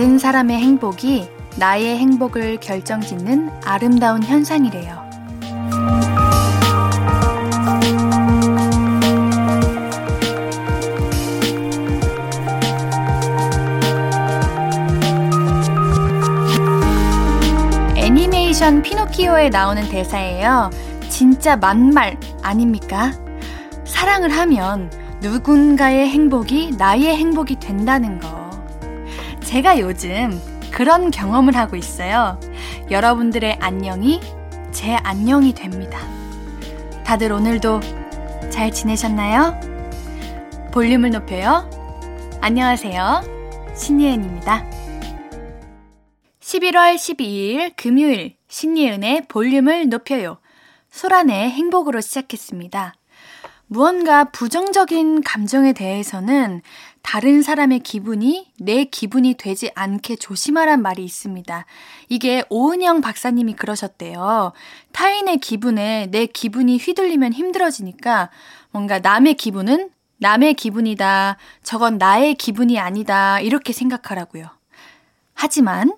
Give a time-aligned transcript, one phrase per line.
[0.00, 1.28] 다른 사람의 행복이
[1.58, 4.98] 나의 행복을 결정짓는 아름다운 현상이래요.
[17.94, 20.70] 애니메이션 피노키오에 나오는 대사예요.
[21.10, 23.12] 진짜 만말 아닙니까?
[23.84, 24.90] 사랑을 하면
[25.20, 28.29] 누군가의 행복이 나의 행복이 된다는 거.
[29.50, 32.38] 제가 요즘 그런 경험을 하고 있어요.
[32.88, 34.20] 여러분들의 안녕이
[34.70, 35.98] 제 안녕이 됩니다.
[37.04, 37.80] 다들 오늘도
[38.48, 39.58] 잘 지내셨나요?
[40.72, 41.68] 볼륨을 높여요.
[42.40, 43.74] 안녕하세요.
[43.74, 44.70] 신예은입니다.
[46.38, 50.38] 11월 12일 금요일 신예은의 볼륨을 높여요.
[50.92, 52.94] 소란의 행복으로 시작했습니다.
[53.72, 56.60] 무언가 부정적인 감정에 대해서는
[57.02, 61.66] 다른 사람의 기분이 내 기분이 되지 않게 조심하란 말이 있습니다.
[62.08, 64.52] 이게 오은영 박사님이 그러셨대요.
[64.92, 68.30] 타인의 기분에 내 기분이 휘둘리면 힘들어지니까
[68.70, 71.38] 뭔가 남의 기분은 남의 기분이다.
[71.62, 73.40] 저건 나의 기분이 아니다.
[73.40, 74.46] 이렇게 생각하라고요.
[75.34, 75.92] 하지만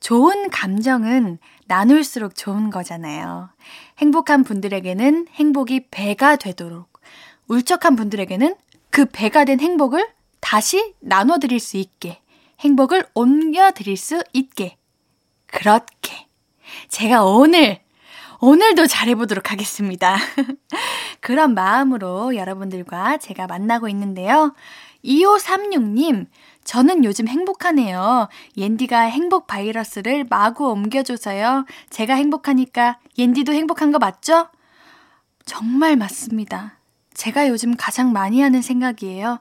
[0.00, 3.50] 좋은 감정은 나눌수록 좋은 거잖아요.
[3.98, 6.98] 행복한 분들에게는 행복이 배가 되도록
[7.48, 8.56] 울적한 분들에게는
[8.90, 10.06] 그 배가 된 행복을
[10.40, 12.20] 다시 나눠드릴 수 있게,
[12.60, 14.76] 행복을 옮겨드릴 수 있게.
[15.46, 16.26] 그렇게.
[16.88, 17.80] 제가 오늘,
[18.40, 20.16] 오늘도 잘해보도록 하겠습니다.
[21.20, 24.54] 그런 마음으로 여러분들과 제가 만나고 있는데요.
[25.04, 26.26] 2536님,
[26.64, 28.28] 저는 요즘 행복하네요.
[28.56, 31.64] 옌디가 행복 바이러스를 마구 옮겨줘서요.
[31.90, 34.48] 제가 행복하니까 옌디도 행복한 거 맞죠?
[35.44, 36.78] 정말 맞습니다.
[37.14, 39.40] 제가 요즘 가장 많이 하는 생각이에요.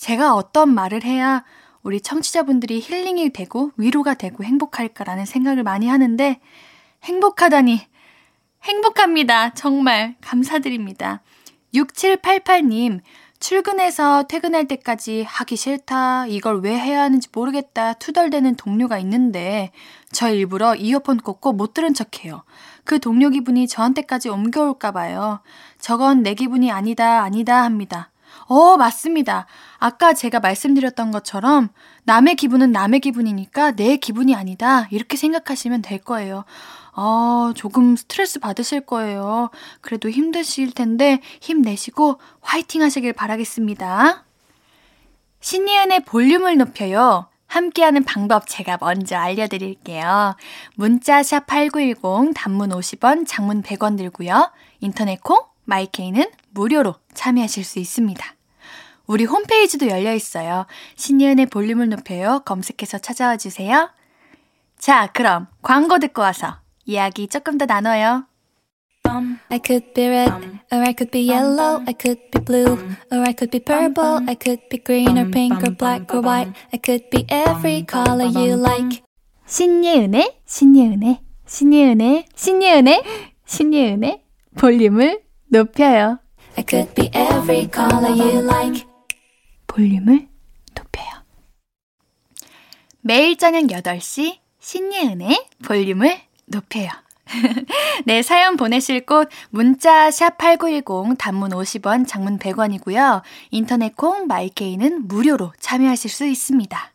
[0.00, 1.44] 제가 어떤 말을 해야
[1.82, 6.40] 우리 청취자분들이 힐링이 되고 위로가 되고 행복할까라는 생각을 많이 하는데
[7.04, 7.82] 행복하다니
[8.62, 9.52] 행복합니다.
[9.52, 11.20] 정말 감사드립니다.
[11.74, 13.00] 6788님,
[13.40, 19.70] 출근해서 퇴근할 때까지 하기 싫다, 이걸 왜 해야 하는지 모르겠다, 투덜대는 동료가 있는데,
[20.12, 22.42] 저 일부러 이어폰 꽂고 못 들은 척 해요.
[22.84, 25.40] 그 동료 기분이 저한테까지 옮겨올까 봐요.
[25.78, 28.09] 저건 내 기분이 아니다, 아니다 합니다.
[28.50, 29.46] 어, 맞습니다.
[29.78, 31.68] 아까 제가 말씀드렸던 것처럼
[32.02, 34.88] 남의 기분은 남의 기분이니까 내 기분이 아니다.
[34.90, 36.44] 이렇게 생각하시면 될 거예요.
[36.96, 39.50] 어, 조금 스트레스 받으실 거예요.
[39.80, 44.24] 그래도 힘드실 텐데 힘내시고 화이팅 하시길 바라겠습니다.
[45.38, 47.28] 신예은의 볼륨을 높여요.
[47.46, 50.34] 함께하는 방법 제가 먼저 알려드릴게요.
[50.74, 54.50] 문자 샵 8910 단문 50원, 장문 100원 들고요.
[54.80, 58.39] 인터넷 콩, 마이케이는 무료로 참여하실 수 있습니다.
[59.10, 60.66] 우리 홈페이지도 열려 있어요.
[60.94, 62.42] 신예은의 볼륨을 높여요.
[62.44, 63.90] 검색해서 찾아와 주세요.
[64.78, 68.26] 자, 그럼 광고 듣고 와서 이야기 조금 더 나눠요.
[69.48, 70.32] I could be red,
[70.70, 72.78] or I could be yellow, I could be blue,
[73.10, 76.52] or I could be purple, I could be green or pink or black or white,
[76.72, 79.02] I could be every color you like.
[79.46, 83.02] 신예은의, 신예은의, 신예은의, 신예은의,
[83.44, 84.22] 신예은의
[84.56, 86.20] 볼륨을 높여요.
[86.56, 88.89] I could be every color you like.
[89.70, 90.28] 볼륨을
[90.74, 91.08] 높여요.
[93.00, 96.88] 매일 저녁 8시 신예은의 볼륨을 높여요.
[98.04, 103.22] 네, 사연 보내실 곳 문자 샵8910 단문 50원, 장문 100원이고요.
[103.50, 106.92] 인터넷 콩 마이케이는 무료로 참여하실 수 있습니다.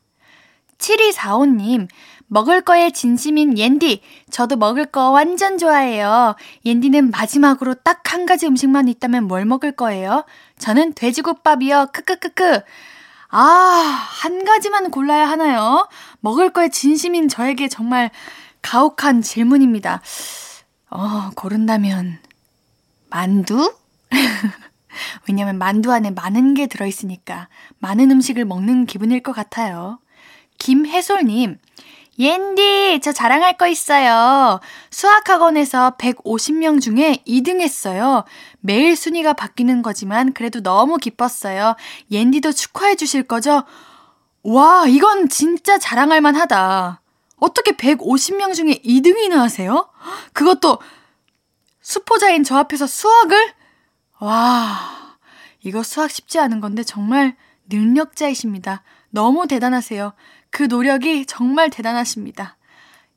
[0.77, 1.87] 7245님,
[2.27, 4.01] 먹을 거에 진심인 옌디.
[4.31, 6.35] 저도 먹을 거 완전 좋아해요.
[6.65, 10.23] 옌디는 마지막으로 딱 한 가지 음식만 있다면 뭘 먹을 거예요?
[10.57, 11.89] 저는 돼지국밥이요.
[11.91, 12.61] 크크크크.
[13.27, 15.89] 아, 한 가지만 골라야 하나요?
[16.21, 18.09] 먹을 거에 진심인 저에게 정말
[18.61, 20.01] 가혹한 질문입니다.
[20.89, 22.19] 어, 고른다면,
[23.09, 23.75] 만두?
[25.27, 27.49] 왜냐면 만두 안에 많은 게 들어있으니까
[27.79, 29.99] 많은 음식을 먹는 기분일 것 같아요.
[30.57, 31.57] 김혜솔님,
[32.17, 34.59] 옌디, 저 자랑할 거 있어요.
[34.89, 38.23] 수학학원에서 150명 중에 2등 했어요.
[38.61, 41.75] 매일 순위가 바뀌는 거지만 그래도 너무 기뻤어요.
[42.11, 43.63] 옌디도 축하해 주실 거죠?
[44.43, 47.01] 와, 이건 진짜 자랑할 만하다.
[47.37, 49.89] 어떻게 150명 중에 2등이나 하세요?
[50.33, 50.79] 그것도
[51.81, 53.53] 수포자인 저 앞에서 수학을?
[54.19, 55.17] 와,
[55.63, 57.35] 이거 수학 쉽지 않은 건데 정말
[57.67, 58.83] 능력자이십니다.
[59.09, 60.13] 너무 대단하세요.
[60.55, 62.55] 그 노력이 정말 대단하십니다.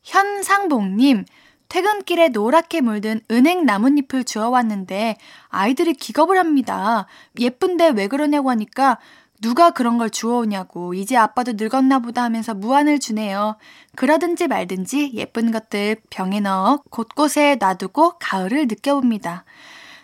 [0.02, 1.25] 현상봉님,
[1.69, 7.06] 퇴근길에 노랗게 물든 은행 나뭇잎을 주워왔는데 아이들이 기겁을 합니다.
[7.38, 8.99] 예쁜데 왜 그러냐고 하니까
[9.40, 10.94] 누가 그런 걸 주워오냐고.
[10.94, 13.56] 이제 아빠도 늙었나 보다 하면서 무안을 주네요.
[13.94, 19.44] 그러든지 말든지 예쁜 것들 병에 넣어 곳곳에 놔두고 가을을 느껴봅니다.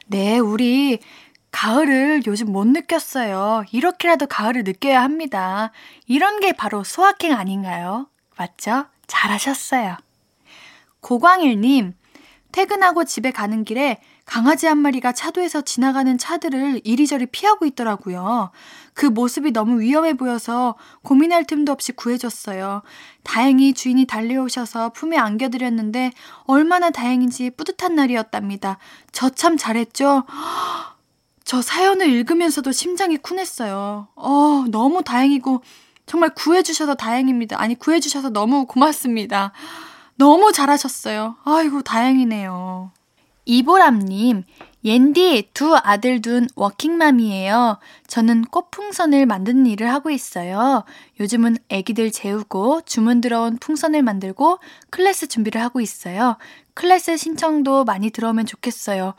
[0.07, 1.01] 네, 우리
[1.55, 3.65] 가을을 요즘 못 느꼈어요.
[3.71, 5.71] 이렇게라도 가을을 느껴야 합니다.
[6.09, 8.09] 이런 게 바로 소확행 아닌가요?
[8.37, 8.87] 맞죠?
[9.07, 9.97] 잘하셨어요.
[10.99, 11.95] 고광일님,
[12.51, 18.51] 퇴근하고 집에 가는 길에 강아지 한 마리가 차도에서 지나가는 차들을 이리저리 피하고 있더라고요.
[18.93, 22.83] 그 모습이 너무 위험해 보여서 고민할 틈도 없이 구해줬어요.
[23.23, 26.11] 다행히 주인이 달려오셔서 품에 안겨드렸는데
[26.47, 28.79] 얼마나 다행인지 뿌듯한 날이었답니다.
[29.13, 30.25] 저 참 잘했죠?
[31.45, 34.09] 저 사연을 읽으면서도 심장이 쿵했어요.
[34.15, 35.63] 어, 너무 다행이고,
[36.07, 37.61] 정말 구해주셔서 다행입니다.
[37.61, 39.53] 아니, 구해주셔서 너무 고맙습니다.
[40.17, 41.37] 너무 잘하셨어요.
[41.45, 42.93] 아이고, 다행이네요.
[43.47, 44.45] 이보람님,
[44.85, 47.79] 옌디 두 아들 둔 워킹맘이에요.
[48.07, 50.85] 저는 꽃풍선을 만드는 일을 하고 있어요.
[51.21, 54.59] 요즘은 애기들 재우고 주문 들어온 풍선을 만들고
[54.91, 56.37] 클래스 준비를 하고 있어요.
[56.75, 59.15] 클래스 신청도 많이 들어오면 좋겠어요.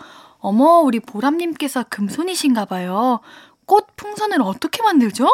[0.45, 3.19] 어머, 우리 보람님께서 금손이신가 봐요.
[3.65, 5.27] 꽃 풍선을 어떻게 만들죠?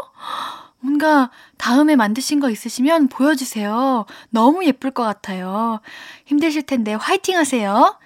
[0.79, 4.05] 뭔가 다음에 만드신 거 있으시면 보여주세요.
[4.29, 5.81] 너무 예쁠 것 같아요.
[6.25, 7.99] 힘드실 텐데 화이팅 하세요.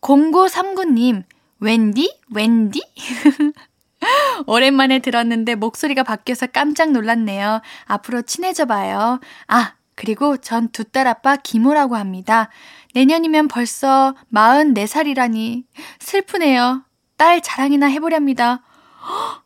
[0.00, 1.24] 0939님,
[1.58, 2.16] 웬디?
[2.32, 2.80] 웬디?
[4.46, 7.60] 오랜만에 들었는데 목소리가 바뀌어서 깜짝 놀랐네요.
[7.86, 9.18] 앞으로 친해져 봐요.
[9.48, 12.48] 아, 그리고 전 두 딸 아빠 김우라고 합니다.
[12.94, 15.64] 내년이면 벌써 44살이라니
[15.98, 16.84] 슬프네요.
[17.16, 18.62] 딸 자랑이나 해보렵니다.
[19.02, 19.42] 허,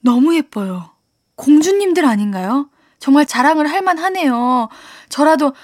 [0.00, 0.90] 너무 예뻐요.
[1.36, 2.70] 공주님들 아닌가요?
[2.98, 4.68] 정말 자랑을 할 만 하네요.
[5.08, 5.54] 저라도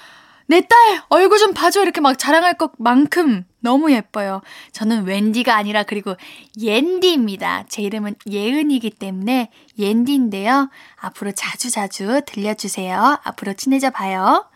[0.47, 4.41] 내 딸 얼굴 좀 봐줘 이렇게 막 자랑할 것만큼 너무 예뻐요.
[4.71, 6.15] 저는 웬디가 아니라 그리고
[6.59, 7.65] 옌디입니다.
[7.67, 10.69] 제 이름은 예은이기 때문에 옌디인데요.
[10.95, 13.19] 앞으로 자주자주 들려주세요.
[13.23, 14.49] 앞으로 친해져 봐요.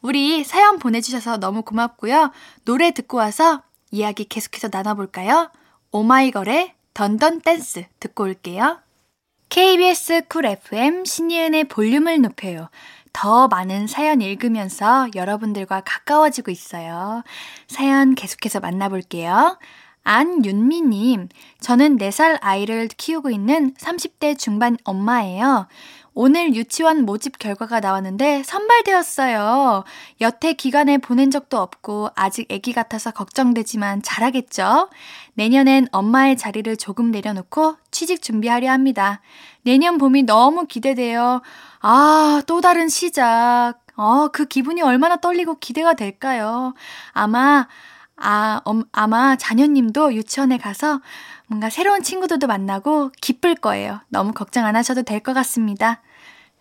[0.00, 2.32] 우리 사연 보내주셔서 너무 고맙고요.
[2.64, 5.50] 노래 듣고 와서 이야기 계속해서 나눠볼까요?
[5.90, 8.80] 오마이걸의 Dun Dun Dance 듣고 올게요.
[9.48, 12.68] KBS Cool FM 신예은의 볼륨을 높여요.
[13.12, 17.22] 더 많은 사연 읽으면서 여러분들과 가까워지고 있어요.
[17.66, 19.58] 사연 계속해서 만나볼게요.
[20.04, 21.28] 안윤미님,
[21.60, 25.66] 저는 4살 아이를 키우고 있는 30대 중반 엄마예요.
[26.20, 29.84] 오늘 유치원 모집 결과가 나왔는데 선발되었어요.
[30.20, 34.90] 여태 기간에 보낸 적도 없고 아직 아기 같아서 걱정되지만 잘하겠죠?
[35.34, 39.20] 내년엔 엄마의 자리를 조금 내려놓고 취직 준비하려 합니다.
[39.62, 41.40] 내년 봄이 너무 기대돼요.
[41.82, 43.74] 아, 또 다른 시작.
[43.94, 46.74] 어, 그 기분이 얼마나 떨리고 기대가 될까요?
[47.12, 47.68] 아마,
[48.16, 51.00] 아, 음, 아마 자녀님도 유치원에 가서
[51.46, 54.00] 뭔가 새로운 친구들도 만나고 기쁠 거예요.
[54.08, 56.02] 너무 걱정 안 하셔도 될 것 같습니다.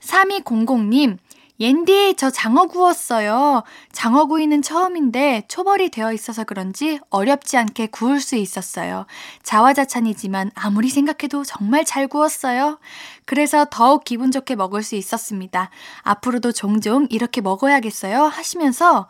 [0.07, 1.17] 3200님,
[1.59, 3.63] 옌디, 저 장어 구웠어요.
[3.91, 9.07] 장어 구이는 처음인데 초벌이 되어 있어서 그런지 어렵지 않게 구울 수 있었어요.
[9.43, 12.79] 자화자찬이지만 아무리 생각해도 정말 잘 구웠어요.
[13.25, 15.71] 그래서 더욱 기분 좋게 먹을 수 있었습니다.
[16.03, 18.23] 앞으로도 종종 이렇게 먹어야겠어요.
[18.23, 19.07] 하시면서,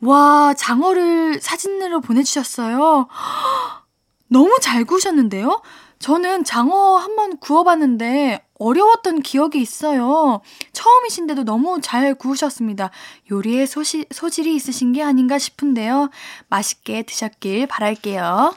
[0.00, 3.06] 와, 장어를 사진으로 보내주셨어요.
[4.28, 5.62] 너무 잘 구우셨는데요?
[6.06, 10.40] 저는 장어 한번 구워봤는데 어려웠던 기억이 있어요.
[10.72, 12.92] 처음이신데도 너무 잘 구우셨습니다.
[13.32, 16.10] 요리에 소시, 소질이 있으신 게 아닌가 싶은데요.
[16.46, 18.54] 맛있게 드셨길 바랄게요.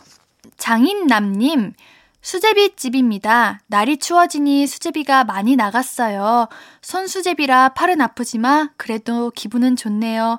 [0.58, 1.74] 장인남님,
[2.22, 3.62] 수제비 집입니다.
[3.66, 6.50] 날이 추워지니 수제비가 많이 나갔어요.
[6.84, 10.38] 손수제비라 팔은 아프지만 그래도 기분은 좋네요.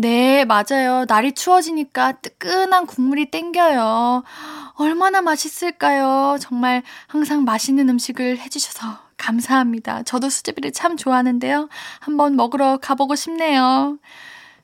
[0.00, 1.04] 네, 맞아요.
[1.06, 4.22] 날이 추워지니까 뜨끈한 국물이 땡겨요.
[4.76, 6.38] 얼마나 맛있을까요?
[6.40, 10.02] 정말 항상 맛있는 음식을 해주셔서 감사합니다.
[10.04, 11.68] 저도 수제비를 참 좋아하는데요.
[11.98, 13.98] 한번 먹으러 가보고 싶네요.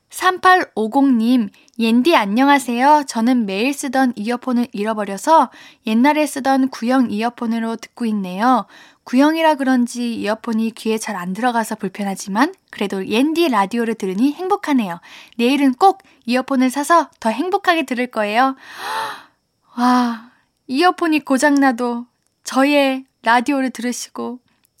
[0.09, 3.03] 3850님, 옌디 안녕하세요.
[3.07, 5.51] 저는 매일 쓰던 이어폰을 잃어버려서
[5.85, 8.65] 옛날에 쓰던 구형 이어폰으로 듣고 있네요.
[9.07, 14.99] 구형이라 그런지 이어폰이 귀에 잘 안 들어가서 불편하지만 그래도 옌디 라디오를 들으니 행복하네요.
[15.37, 18.57] 내일은 꼭 이어폰을 사서 더 행복하게 들을 거예요.
[19.77, 20.31] 와,
[20.67, 22.05] 이어폰이 고장나도
[22.43, 24.39] 저의 라디오를 들으시고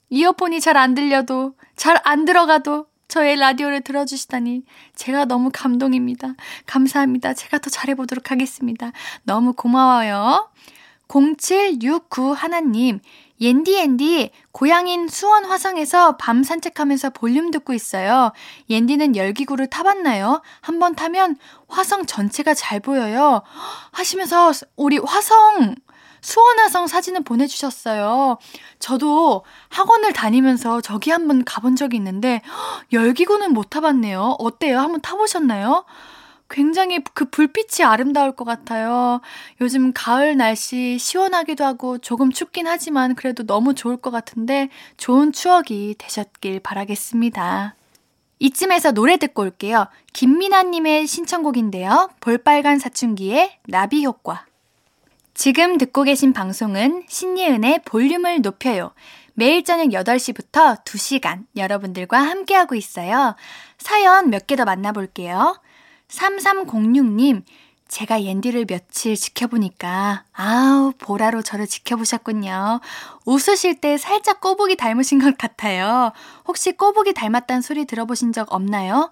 [0.09, 6.35] 이어폰이 잘 안 들려도 잘 안 들어가도 저의 라디오를 들어주시다니 제가 너무 감동입니다.
[6.65, 7.33] 감사합니다.
[7.33, 8.91] 제가 더 잘해보도록 하겠습니다.
[9.23, 10.49] 너무 고마워요.
[11.07, 12.99] 0769 하나님,
[13.39, 18.31] 옌디 옌디 고향인 수원 화성에서 밤 산책하면서 볼륨 듣고 있어요.
[18.69, 20.41] 옌디는 열기구를 타봤나요?
[20.61, 23.43] 한번 타면 화성 전체가 잘 보여요.
[23.91, 25.75] 하시면서 우리 화성
[26.21, 28.37] 수원 화성 사진을 보내주셨어요.
[28.79, 32.41] 저도 학원을 다니면서 저기 한번 가본 적이 있는데,
[32.91, 34.35] 열기구는 못 타봤네요.
[34.39, 34.79] 어때요?
[34.79, 35.85] 한번 타보셨나요?
[36.49, 39.21] 굉장히 그 불빛이 아름다울 것 같아요.
[39.61, 45.95] 요즘 가을 날씨 시원하기도 하고 조금 춥긴 하지만 그래도 너무 좋을 것 같은데 좋은 추억이
[45.97, 47.75] 되셨길 바라겠습니다.
[48.39, 49.87] 이쯤에서 노래 듣고 올게요.
[50.13, 52.09] 김민아님의 신청곡인데요.
[52.19, 54.45] 볼빨간 사춘기의 나비 효과.
[55.33, 58.91] 지금 듣고 계신 방송은 신예은의 볼륨을 높여요.
[59.33, 63.35] 매일 저녁 8시부터 2시간 여러분들과 함께하고 있어요.
[63.77, 65.59] 사연 몇 개 더 만나볼게요.
[66.09, 67.43] 3306님,
[67.87, 72.81] 제가 옌디를 며칠 지켜보니까, 아우, 보라로 저를 지켜보셨군요.
[73.25, 76.11] 웃으실 때 살짝 꼬북이 닮으신 것 같아요.
[76.47, 79.11] 혹시 꼬북이 닮았다는 소리 들어보신 적 없나요?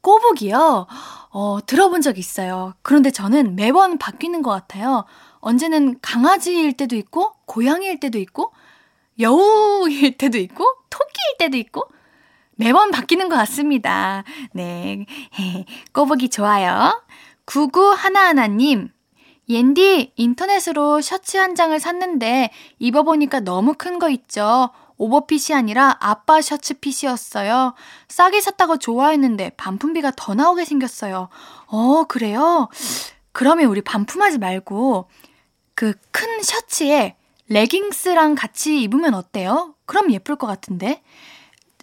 [0.00, 0.86] 꼬북이요?
[1.30, 2.74] 어, 들어본 적 있어요.
[2.82, 5.04] 그런데 저는 매번 바뀌는 것 같아요.
[5.40, 8.52] 언제는 강아지일 때도 있고, 고양이일 때도 있고,
[9.20, 11.88] 여우일 때도 있고, 토끼일 때도 있고,
[12.58, 14.24] 매번 바뀌는 것 같습니다.
[14.52, 15.06] 네.
[15.94, 17.02] 꼬북이 좋아요.
[17.46, 18.90] 9911님.
[19.48, 24.70] 옌디, 인터넷으로 셔츠 한 장을 샀는데 입어보니까 너무 큰 거 있죠.
[24.98, 27.74] 오버핏이 아니라 아빠 셔츠 핏이었어요.
[28.08, 31.28] 싸게 샀다고 좋아했는데 반품비가 더 나오게 생겼어요.
[31.68, 32.68] 어, 그래요?
[33.32, 35.08] 그러면 우리 반품하지 말고
[35.76, 37.14] 그 큰 셔츠에
[37.48, 39.74] 레깅스랑 같이 입으면 어때요?
[39.86, 41.00] 그럼 예쁠 것 같은데.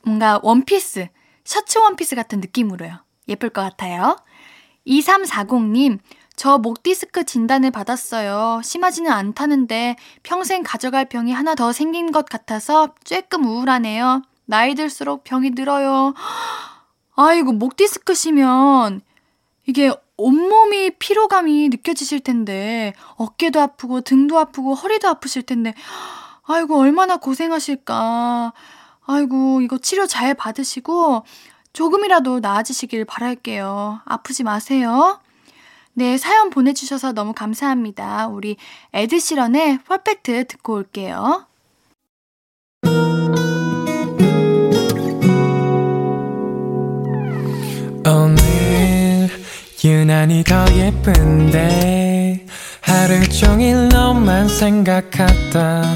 [0.05, 1.07] 뭔가 원피스,
[1.43, 2.99] 셔츠 원피스 같은 느낌으로요.
[3.27, 4.17] 예쁠 것 같아요.
[4.87, 5.99] 2340님,
[6.35, 8.61] 저 목 디스크 진단을 받았어요.
[8.63, 14.21] 심하지는 않다는데 평생 가져갈 병이 하나 더 생긴 것 같아서 쬐끔 우울하네요.
[14.45, 16.13] 나이 들수록 병이 늘어요.
[17.15, 19.01] 아이고, 목 디스크시면
[19.65, 25.73] 이게 온몸이 피로감이 느껴지실 텐데, 어깨도 아프고, 등도 아프고, 허리도 아프실 텐데,
[26.43, 28.53] 아이고, 얼마나 고생하실까.
[29.07, 31.25] 아이고, 이거 치료 잘 받으시고
[31.73, 34.01] 조금이라도 나아지시길 바랄게요.
[34.05, 35.19] 아프지 마세요.
[35.93, 38.27] 네, 사연 보내주셔서 너무 감사합니다.
[38.27, 38.57] 우리
[38.93, 41.45] 에드시런의 퍼펙트 듣고 올게요.
[48.07, 49.29] 오늘
[49.83, 52.45] 유난히 더 예쁜데
[52.81, 55.95] 하루 종일 너만 생각하다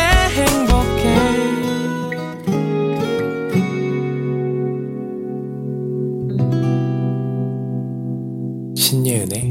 [9.11, 9.41] 신예은의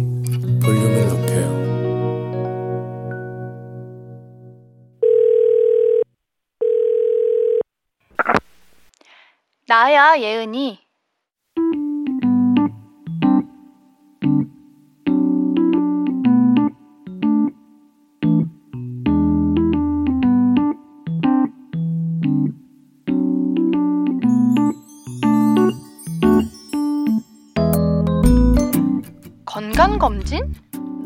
[0.62, 1.60] 볼륨을 높여요.
[9.68, 10.89] 나야, 예은이.
[30.20, 30.54] 건강검진?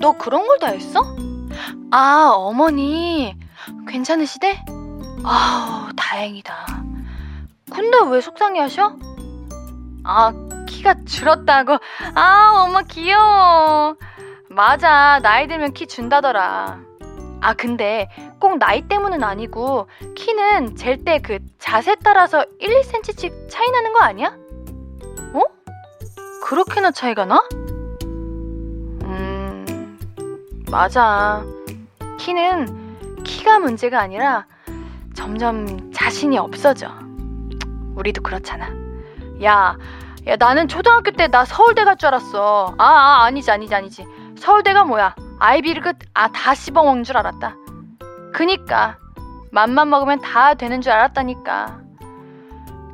[0.00, 1.00] 너 그런 걸 다 했어?
[1.90, 3.36] 아, 어머니.
[3.88, 4.64] 괜찮으시대?
[5.24, 6.66] 아우, 다행이다.
[7.70, 8.96] 근데 왜 속상해 하셔?
[10.04, 10.32] 아,
[10.66, 11.78] 키가 줄었다고.
[12.14, 13.96] 아, 엄마 귀여워.
[14.50, 15.20] 맞아.
[15.22, 16.78] 나이 들면 키 준다더라.
[17.40, 18.08] 아, 근데
[18.40, 24.00] 꼭 나이 때문은 아니고 키는 잴 때 그 자세 따라서 1, 2cm씩 차이 나는 거
[24.00, 24.28] 아니야?
[25.34, 25.40] 어?
[26.42, 27.42] 그렇게나 차이가 나?
[30.70, 31.42] 맞아.
[32.18, 34.46] 키는 키가 문제가 아니라
[35.14, 36.90] 점점 자신이 없어져.
[37.96, 38.68] 우리도 그렇잖아.
[39.42, 39.76] 야,
[40.26, 42.74] 야, 나는 초등학교 때 나 서울대 갈 줄 알았어.
[42.78, 44.06] 아, 아, 아니지, 아니지, 아니지.
[44.38, 45.14] 서울대가 뭐야?
[45.38, 47.54] 아이비리그, 아, 다 씹어먹는 줄 알았다.
[48.32, 48.98] 그니까.
[49.52, 51.78] 맘만 먹으면 다 되는 줄 알았다니까.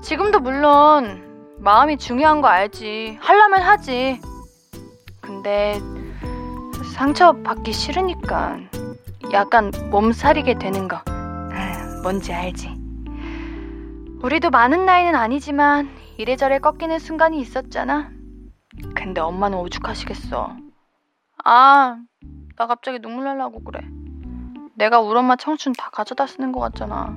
[0.02, 3.18] 지금도 물론 마음이 중요한 거 알지.
[3.22, 4.20] 하려면 하지.
[5.22, 5.80] 근데
[6.84, 8.58] 상처 받기 싫으니까
[9.32, 11.00] 약간 몸살이게 되는 거
[12.02, 12.74] 뭔지 알지?
[14.22, 18.10] 우리도 많은 나이는 아니지만 이래저래 꺾이는 순간이 있었잖아.
[18.94, 20.56] 근데 엄마는 오죽하시겠어.
[21.44, 21.96] 아,
[22.56, 23.80] 나 갑자기 눈물 날라고 그래.
[24.74, 27.16] 내가 우리 엄마 청춘 다 가져다 쓰는 것 같잖아.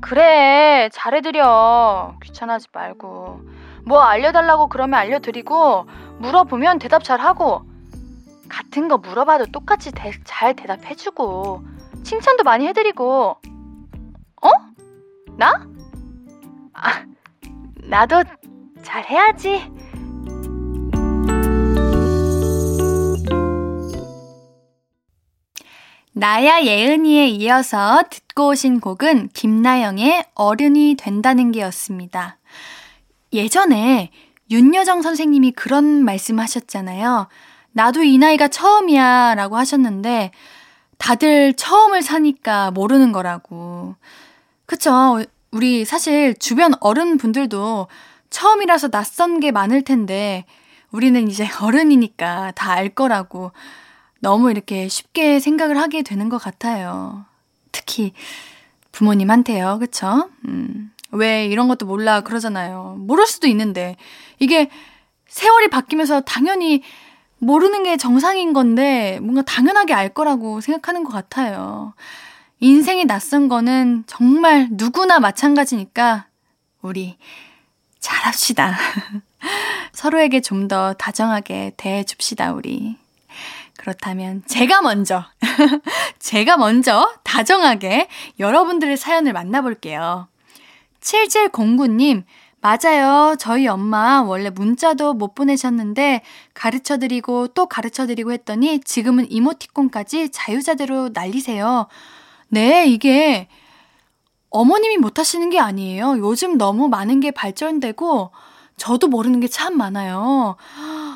[0.00, 2.16] 그래, 잘해드려.
[2.22, 3.40] 귀찮아하지 말고.
[3.84, 5.86] 뭐 알려달라고 그러면 알려드리고,
[6.18, 7.62] 물어보면 대답 잘하고,
[8.50, 11.62] 같은 거 물어봐도 똑같이 대, 잘 대답해주고,
[12.02, 13.36] 칭찬도 많이 해드리고,
[14.42, 14.48] 어?
[15.38, 15.66] 나?
[16.74, 17.04] 아,
[17.84, 18.22] 나도
[18.82, 19.70] 잘해야지.
[26.12, 32.36] 나야 예은이에 이어서 듣고 오신 곡은 김나영의 어른이 된다는 게였습니다.
[33.32, 34.10] 예전에
[34.50, 37.28] 윤여정 선생님이 그런 말씀 하셨잖아요.
[37.72, 40.30] 나도 이 나이가 처음이야 라고 하셨는데
[40.98, 43.94] 다들 처음을 사니까 모르는 거라고.
[44.66, 45.22] 그쵸.
[45.50, 47.88] 우리 사실 주변 어른분들도
[48.30, 50.44] 처음이라서 낯선 게 많을 텐데
[50.92, 53.52] 우리는 이제 어른이니까 다 알 거라고
[54.20, 57.24] 너무 이렇게 쉽게 생각을 하게 되는 것 같아요.
[57.72, 58.12] 특히
[58.92, 59.78] 부모님한테요.
[59.80, 60.28] 그쵸?
[60.46, 62.96] 음, 왜 이런 것도 몰라 그러잖아요.
[62.98, 63.96] 모를 수도 있는데
[64.38, 64.68] 이게
[65.28, 66.82] 세월이 바뀌면서 당연히
[67.40, 71.94] 모르는 게 정상인 건데 뭔가 당연하게 알 거라고 생각하는 것 같아요.
[72.60, 76.26] 인생이 낯선 거는 정말 누구나 마찬가지니까
[76.82, 77.16] 우리
[77.98, 78.76] 잘합시다.
[79.92, 82.96] 서로에게 좀 더 다정하게 대해줍시다, 우리.
[83.78, 85.24] 그렇다면 제가 먼저,
[86.20, 90.28] 제가 먼저 다정하게 여러분들의 사연을 만나볼게요.
[91.00, 92.24] 7709님,
[92.62, 93.36] 맞아요.
[93.38, 101.10] 저희 엄마 원래 문자도 못 보내셨는데 가르쳐 드리고 또 가르쳐 드리고 했더니 지금은 이모티콘까지 자유자재로
[101.14, 101.86] 날리세요.
[102.48, 103.48] 네, 이게
[104.50, 106.18] 어머님이 못 하시는 게 아니에요.
[106.18, 108.30] 요즘 너무 많은 게 발전되고
[108.76, 110.56] 저도 모르는 게 참 많아요.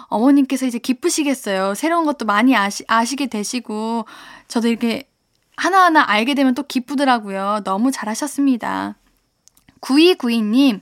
[0.08, 1.74] 어머님께서 이제 기쁘시겠어요.
[1.74, 4.04] 새로운 것도 많이 아시, 아시게 되시고,
[4.48, 5.08] 저도 이렇게
[5.56, 7.62] 하나하나 알게 되면 또 기쁘더라고요.
[7.64, 8.96] 너무 잘하셨습니다.
[9.80, 10.80] 9292님,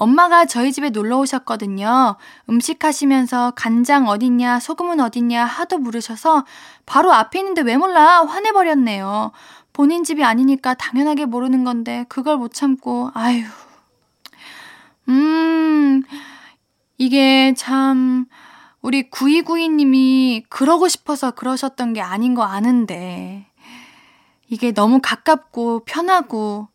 [0.00, 2.16] 엄마가 저희 집에 놀러 오셨거든요.
[2.48, 6.46] 음식 하시면서 간장 어딨냐, 소금은 어딨냐 하도 물으셔서
[6.86, 8.24] 바로 앞에 있는데 왜 몰라?
[8.24, 9.30] 화내버렸네요.
[9.74, 13.44] 본인 집이 아니니까 당연하게 모르는 건데 그걸 못 참고, 아유.
[15.10, 16.02] 음,
[16.96, 18.24] 이게 참,
[18.80, 23.46] 우리 9292님이 그러고 싶어서 그러셨던 게 아닌 거 아는데,
[24.48, 26.68] 이게 너무 가깝고 편하고,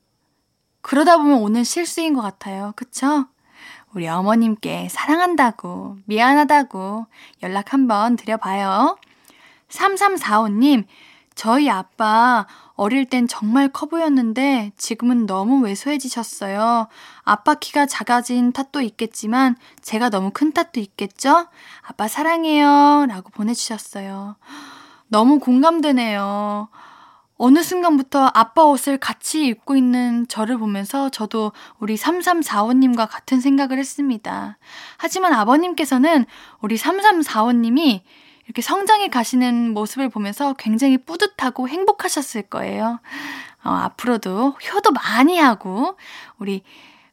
[0.85, 2.71] 그러다 보면 오는 실수인 것 같아요.
[2.75, 3.25] 그쵸?
[3.95, 7.07] 우리 어머님께 사랑한다고, 미안하다고
[7.41, 8.95] 연락 한번 드려봐요.
[9.69, 10.85] 3345님,
[11.33, 12.45] 저희 아빠
[12.75, 16.87] 어릴 땐 정말 커 보였는데 지금은 너무 왜소해지셨어요.
[17.23, 21.47] 아빠 키가 작아진 탓도 있겠지만 제가 너무 큰 탓도 있겠죠?
[21.81, 23.07] 아빠 사랑해요.
[23.09, 24.35] 라고 보내주셨어요.
[25.07, 26.69] 너무 공감되네요.
[27.37, 34.57] 어느 순간부터 아빠 옷을 같이 입고 있는 저를 보면서 저도 우리 3345님과 같은 생각을 했습니다.
[34.97, 36.25] 하지만 아버님께서는
[36.61, 38.01] 우리 3345님이
[38.45, 42.99] 이렇게 성장해 가시는 모습을 보면서 굉장히 뿌듯하고 행복하셨을 거예요.
[43.63, 45.97] 어, 앞으로도 효도 많이 하고,
[46.37, 46.61] 우리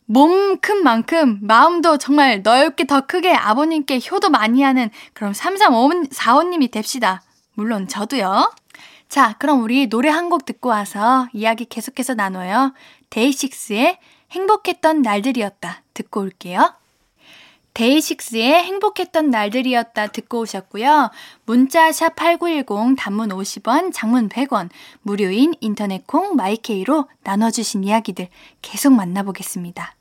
[0.07, 7.23] 몸 큰 만큼 마음도 정말 넓게 더 크게 아버님께 효도 많이 하는 그런 3345님이 됩시다.
[7.55, 8.51] 물론 저도요.
[9.13, 12.73] 자, 그럼 우리 노래 한 곡 듣고 와서 이야기 계속해서 나눠요.
[13.11, 13.99] 데이식스의
[14.31, 15.83] 행복했던 날들이었다.
[15.93, 16.75] 듣고 올게요.
[17.75, 21.11] 데이식스의 행복했던 날들이었다 듣고 오셨고요.
[21.45, 24.71] 문자 샵8910 단문 50원, 장문 100원,
[25.03, 28.29] 무료인 인터넷 콩 마이케이로 나눠주신 이야기들
[28.63, 29.95] 계속 만나보겠습니다.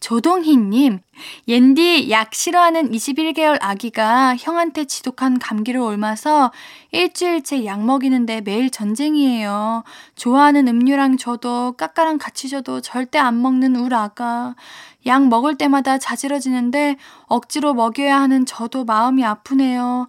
[0.00, 1.00] 조동희님,
[1.46, 6.50] 옌디 약 싫어하는 21개월 아기가 형한테 지독한 감기를 옮아서
[6.90, 9.84] 일주일째 약 먹이는데 매일 전쟁이에요.
[10.16, 14.56] 좋아하는 음료랑 줘도 까까랑 같이 줘도 절대 안 먹는 울 아가.
[15.04, 20.08] 약 먹을 때마다 자지러지는데 억지로 먹여야 하는 저도 마음이 아프네요.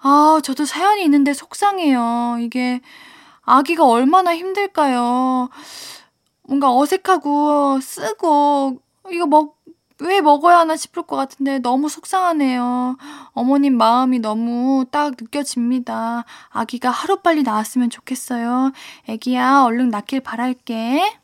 [0.00, 2.36] 아, 저도 사연이 있는데 속상해요.
[2.40, 2.80] 이게
[3.42, 5.48] 아기가 얼마나 힘들까요?
[6.42, 8.80] 뭔가 어색하고 쓰고
[9.12, 9.58] 이거 먹,
[10.00, 12.96] 왜 먹어야 하나 싶을 것 같은데 너무 속상하네요.
[13.32, 16.24] 어머님 마음이 너무 딱 느껴집니다.
[16.48, 18.72] 아기가 하루빨리 나왔으면 좋겠어요.
[19.08, 21.19] 애기야, 얼른 낳길 바랄게.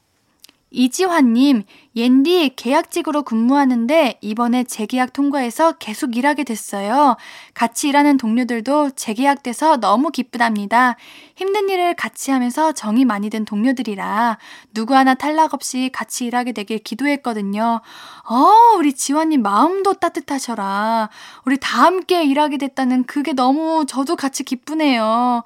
[0.77, 1.62] 이지환님,
[1.97, 7.17] 옌디 계약직으로 근무하는데 이번에 재계약 통과해서 계속 일하게 됐어요.
[7.55, 10.97] 같이 일하는 동료들도 재계약돼서 너무 기쁘답니다.
[11.35, 14.37] 힘든 일을 같이 하면서 정이 많이 든 동료들이라
[14.75, 17.81] 누구 하나 탈락 없이 같이 일하게 되길 기도했거든요.
[18.29, 21.09] 어, 우리 지환님 마음도 따뜻하셔라.
[21.47, 25.43] 우리 다 함께 일하게 됐다는 그게 너무 저도 같이 기쁘네요.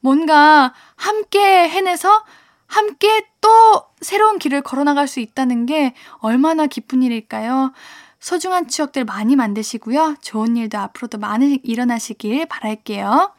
[0.00, 2.22] 뭔가 함께 해내서
[2.66, 7.74] 함께 또 새로운 길을 걸어나갈 수 있다는 게 얼마나 기쁜 일일까요?
[8.18, 10.16] 소중한 추억들 많이 만드시고요.
[10.22, 13.34] 좋은 일도 앞으로도 많이 일어나시길 바랄게요.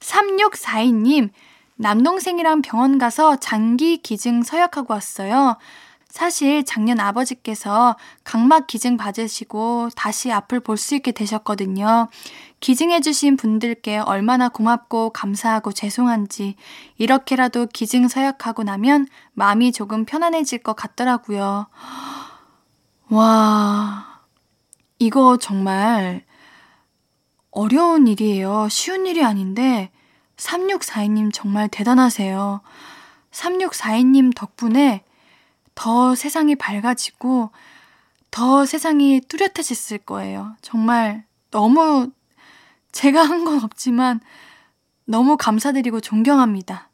[0.00, 1.28] 3642님,
[1.76, 5.58] 남동생이랑 병원 가서 장기 기증 서약하고 왔어요.
[6.12, 12.08] 사실 작년 아버지께서 각막 기증 받으시고 다시 앞을 볼 수 있게 되셨거든요.
[12.60, 16.56] 기증해주신 분들께 얼마나 고맙고 감사하고 죄송한지
[16.98, 21.68] 이렇게라도 기증 서약하고 나면 마음이 조금 편안해질 것 같더라고요.
[23.08, 24.20] 와,
[24.98, 26.26] 이거 정말
[27.50, 28.68] 어려운 일이에요.
[28.68, 29.90] 쉬운 일이 아닌데
[30.36, 32.60] 3642님 정말 대단하세요.
[33.30, 35.04] 3642님 덕분에
[35.74, 37.50] 더 세상이 밝아지고
[38.30, 40.56] 더 세상이 뚜렷해졌을 거예요.
[40.62, 42.10] 정말 너무
[42.92, 44.20] 제가 한 건 없지만
[45.04, 46.88] 너무 감사드리고 존경합니다.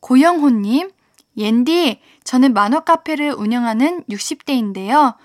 [0.00, 0.90] 고영호님,
[1.36, 5.16] 옌디, 저는 만화 카페를 운영하는 60대인데요.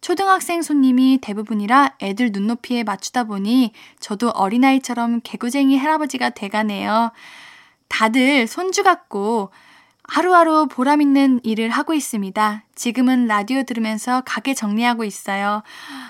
[0.00, 7.12] 초등학생 손님이 대부분이라 애들 눈높이에 맞추다 보니 저도 어린아이처럼 개구쟁이 할아버지가 돼가네요.
[7.88, 9.50] 다들 손주 같고
[10.10, 12.64] 하루하루 보람 있는 일을 하고 있습니다.
[12.74, 15.62] 지금은 라디오 들으면서 가게 정리하고 있어요.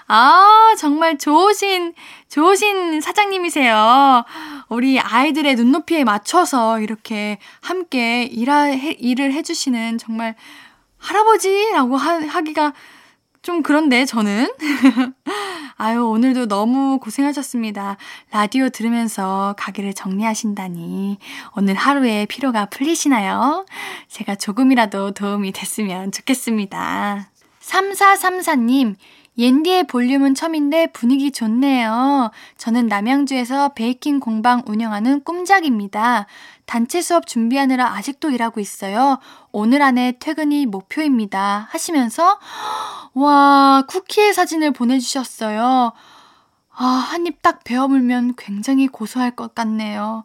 [0.06, 1.92] 아, 정말 좋으신,
[2.30, 4.24] 좋으신 사장님이세요.
[4.70, 10.34] 우리 아이들의 눈높이에 맞춰서 이렇게 함께 일하, 일을 해주시는 정말
[10.96, 12.72] 할아버지라고 하, 하기가
[13.42, 14.52] 좀 그런데 저는
[15.76, 17.96] 아유 오늘도 너무 고생하셨습니다.
[18.30, 21.18] 라디오 들으면서 가게를 정리하신다니
[21.56, 23.64] 오늘 하루의 피로가 풀리시나요?
[24.08, 27.30] 제가 조금이라도 도움이 됐으면 좋겠습니다.
[27.62, 28.96] 3434님
[29.40, 32.30] 옌디의 볼륨은 처음인데 분위기 좋네요.
[32.58, 36.26] 저는 남양주에서 베이킹 공방 운영하는 꿈작입니다.
[36.66, 39.18] 단체 수업 준비하느라 아직도 일하고 있어요.
[39.50, 41.68] 오늘 안에 퇴근이 목표입니다.
[41.70, 42.38] 하시면서,
[43.14, 45.92] 와, 쿠키의 사진을 보내주셨어요.
[46.76, 50.24] 아, 한 입 딱 베어물면 굉장히 고소할 것 같네요.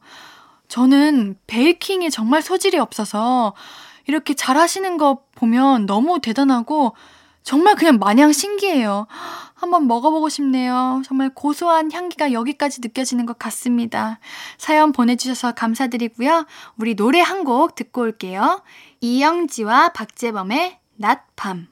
[0.67, 3.53] 저는 베이킹에 정말 소질이 없어서
[4.07, 6.93] 이렇게 잘 하시는 거 보면 너무 대단하고
[7.45, 9.05] 정말 그냥 마냥 신기해요.
[9.53, 11.03] 한번 먹어보고 싶네요.
[11.05, 14.19] 정말 고소한 향기가 여기까지 느껴지는 것 같습니다.
[14.57, 16.45] 사연 보내주셔서 감사드리고요.
[16.77, 18.63] 우리 노래 한 곡 듣고 올게요.
[19.01, 21.67] 이영지와 박재범의 낮밤.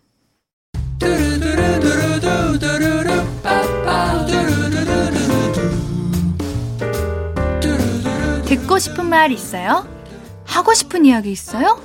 [8.45, 9.87] 듣고 싶은 말 있어요?
[10.45, 11.81] 하고 싶은 이야기 있어요?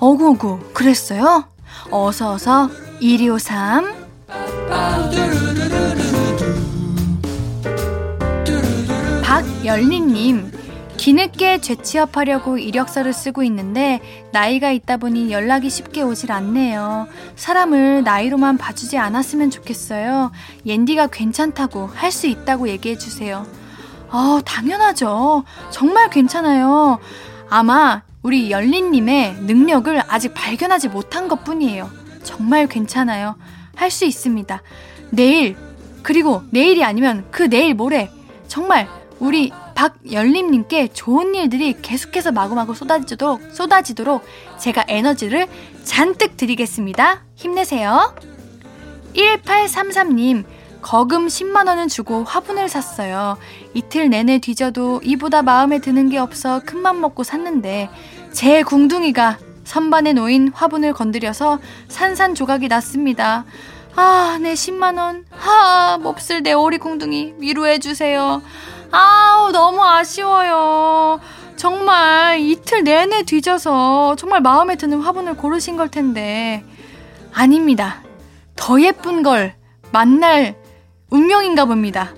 [0.00, 1.51] 어구어구, 그랬어요?
[1.90, 4.02] 어서 어서 1253
[9.22, 10.52] 박열리님
[10.96, 17.08] 뒤늦게 재취업하려고 이력서를 쓰고 있는데 나이가 있다 보니 연락이 쉽게 오질 않네요.
[17.34, 20.30] 사람을 나이로만 봐주지 않았으면 좋겠어요.
[20.64, 23.46] 옌디가 괜찮다고 할 수 있다고 얘기해 주세요.
[24.10, 25.42] 아, 당연하죠.
[25.70, 26.98] 정말 괜찮아요.
[27.48, 31.90] 아마 우리 열린님의 능력을 아직 발견하지 못한 것 뿐이에요.
[32.22, 33.36] 정말 괜찮아요.
[33.74, 34.62] 할 수 있습니다.
[35.10, 35.56] 내일,
[36.02, 38.10] 그리고 내일이 아니면 그 내일 모레,
[38.46, 44.24] 정말 우리 박열림님께 좋은 일들이 계속해서 마구마구 쏟아지도록, 쏟아지도록
[44.58, 45.48] 제가 에너지를
[45.84, 47.24] 잔뜩 드리겠습니다.
[47.34, 48.14] 힘내세요.
[49.14, 50.44] 1833님,
[50.82, 53.38] 거금 10만 원은 주고 화분을 샀어요.
[53.72, 57.88] 이틀 내내 뒤져도 이보다 마음에 드는 게 없어 큰맘 먹고 샀는데,
[58.32, 63.44] 제 궁둥이가 선반에 놓인 화분을 건드려서 산산조각이 났습니다.
[63.94, 65.24] 아, 내 10만원.
[65.30, 67.34] 하, 몹쓸 내 오리 궁둥이.
[67.38, 68.42] 위로해 주세요.
[68.90, 71.20] 아우, 너무 아쉬워요.
[71.56, 76.64] 정말 이틀 내내 뒤져서 정말 마음에 드는 화분을 고르신 걸 텐데.
[77.32, 78.02] 아닙니다.
[78.56, 79.54] 더 예쁜 걸
[79.92, 80.54] 만날
[81.12, 82.10] 운명인가 봅니다.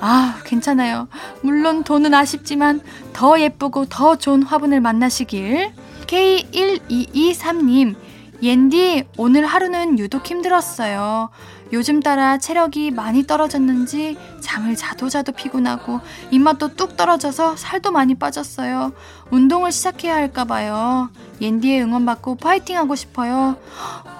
[0.00, 1.06] 아, 괜찮아요.
[1.40, 2.80] 물론 돈은 아쉽지만
[3.12, 5.72] 더 예쁘고 더 좋은 화분을 만나시길.
[6.08, 7.94] K1223님,
[8.42, 11.28] 옌디, 오늘 하루는 유독 힘들었어요.
[11.72, 16.00] 요즘 따라 체력이 많이 떨어졌는지 잠을 자도 자도 피곤하고
[16.32, 18.92] 입맛도 뚝 떨어져서 살도 많이 빠졌어요.
[19.30, 21.10] 운동을 시작해야 할까봐요.
[21.40, 23.56] 옌디의 응원받고 파이팅 하고 싶어요.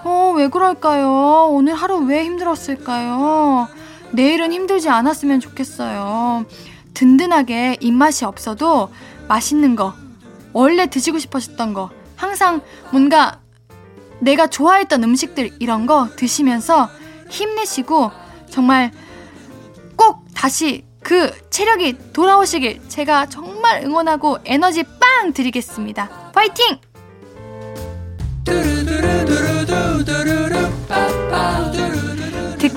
[0.05, 1.49] 어, 왜 그럴까요?
[1.51, 3.67] 오늘 하루 왜 힘들었을까요?
[4.13, 6.45] 내일은 힘들지 않았으면 좋겠어요.
[6.93, 8.89] 든든하게 입맛이 없어도
[9.27, 9.93] 맛있는 거,
[10.53, 13.39] 원래 드시고 싶으셨던 거, 항상 뭔가
[14.19, 16.89] 내가 좋아했던 음식들 이런 거 드시면서
[17.29, 18.11] 힘내시고
[18.49, 18.91] 정말
[19.95, 26.31] 꼭 다시 그 체력이 돌아오시길 제가 정말 응원하고 에너지 빵 드리겠습니다.
[26.33, 26.77] 파이팅!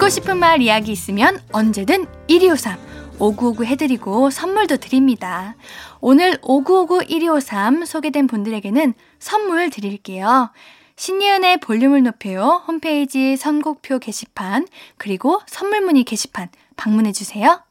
[0.04, 2.76] 듣고 싶은 말 이야기 있으면 언제든 1253
[3.18, 5.56] 5959 해드리고 선물도 드립니다.
[6.00, 10.50] 오늘 5959 1253 소개된 분들에게는 선물 드릴게요.
[10.96, 17.64] 신예은의 볼륨을 높여요 홈페이지 선곡표 게시판 그리고 선물문의 게시판 방문해주세요.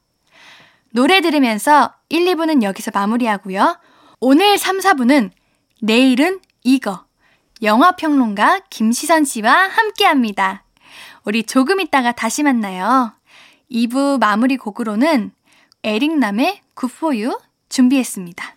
[0.90, 3.78] 노래 들으면서 1, 2부는 여기서 마무리하고요.
[4.18, 5.30] 오늘 3, 4부는
[5.82, 7.04] 내일은 이거
[7.62, 10.63] 영화평론가 김시선 씨와 함께 합니다.
[11.24, 13.12] 우리 조금 있다가 다시 만나요.
[13.70, 15.32] 2부 마무리 곡으로는
[15.82, 18.56] 에릭남의 굿포유 준비했습니다.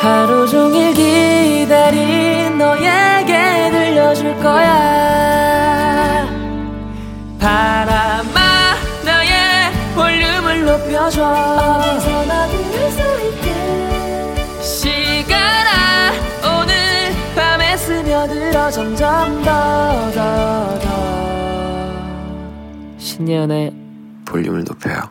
[0.00, 6.26] 하루 종일 기다린 너에게 들려줄 거야
[7.38, 12.07] 바람아 나의 볼륨을 높여줘
[18.70, 20.88] 점점 더 더 더
[22.98, 23.72] 신예은의
[24.26, 25.10] 볼륨을 높여요.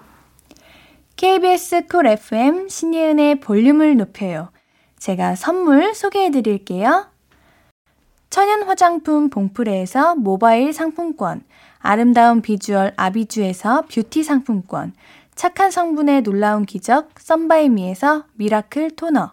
[1.15, 4.49] KBS 쿨 FM 신예은의 볼륨을 높여요.
[4.99, 7.07] 제가 선물 소개해 드릴게요.
[8.29, 11.41] 천연 화장품 봉프레에서 모바일 상품권,
[11.79, 14.93] 아름다운 비주얼 아비주에서 뷰티 상품권,
[15.35, 19.31] 착한 성분의 놀라운 기적 썬바이미에서 miracle 토너,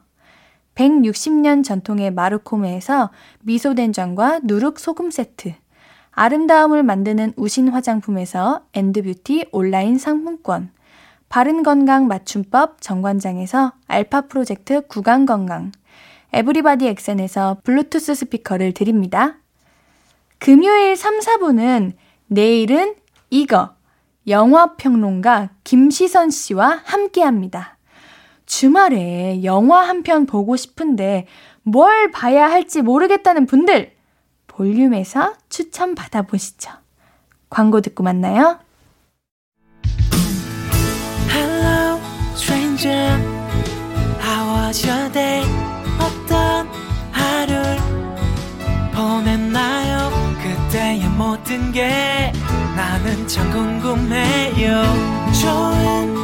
[0.75, 3.11] 160년 전통의 마루코메에서
[3.43, 5.55] 미소된장과 누룩 소금 세트,
[6.11, 10.71] 아름다움을 만드는 우신 화장품에서 엔드뷰티 온라인 상품권,
[11.29, 15.73] 바른 건강 맞춤법 정관장에서 알파 프로젝트 구강 건강,
[16.33, 19.39] 에브리바디 엑센에서 블루투스 스피커를 드립니다.
[20.39, 21.93] 금요일 3, 4분은
[22.27, 22.95] 내일은
[23.31, 23.75] 이거
[24.27, 27.74] 영화평론가 김시선 씨와 함께 합니다.
[28.47, 31.27] 주말에 영화 한 편 보고 싶은데
[31.63, 33.93] 뭘 봐야 할지 모르겠다는 분들
[34.47, 36.71] 볼륨에서 추천 받아보시죠.
[37.51, 38.59] 광고 듣고 만나요.
[41.31, 41.99] Hello,
[42.37, 43.19] stranger.
[44.23, 45.45] How was your day?
[45.99, 46.69] 어떤
[47.13, 47.79] 하루를
[48.95, 50.11] 보냈나요?
[50.43, 52.33] 그때의 모든 게
[52.77, 54.83] 나는 참 궁금해요.
[55.41, 56.24] 좋은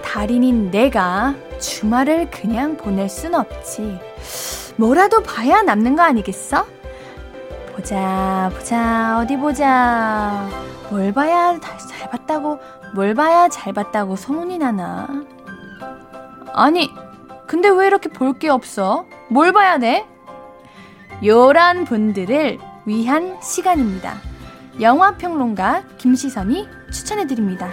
[0.00, 3.98] 달인인 내가 주말을 그냥 보낼 순 없지.
[4.76, 6.66] 뭐라도 봐야 남는 거 아니겠어?
[7.74, 10.48] 보자, 보자, 어디 보자.
[10.90, 12.58] 뭘 봐야 잘, 잘 봤다고,
[12.94, 15.08] 뭘 봐야 잘 봤다고 소문이 나나.
[16.52, 16.90] 아니,
[17.46, 19.06] 근데 왜 이렇게 볼 게 없어?
[19.28, 20.06] 뭘 봐야 돼?
[21.24, 24.14] 요런 분들을 위한 시간입니다.
[24.80, 27.68] 영화평론가 김시선이 추천해드립니다.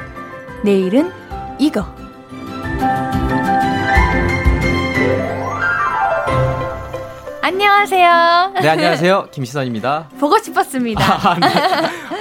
[0.63, 1.11] 내일은
[1.59, 1.85] 이거.
[2.79, 3.27] Música
[7.47, 8.51] 안녕하세요.
[8.61, 9.29] 네, 안녕하세요.
[9.31, 10.09] 김시선입니다.
[10.19, 11.01] 보고 싶었습니다.
[11.01, 11.47] 아, 네.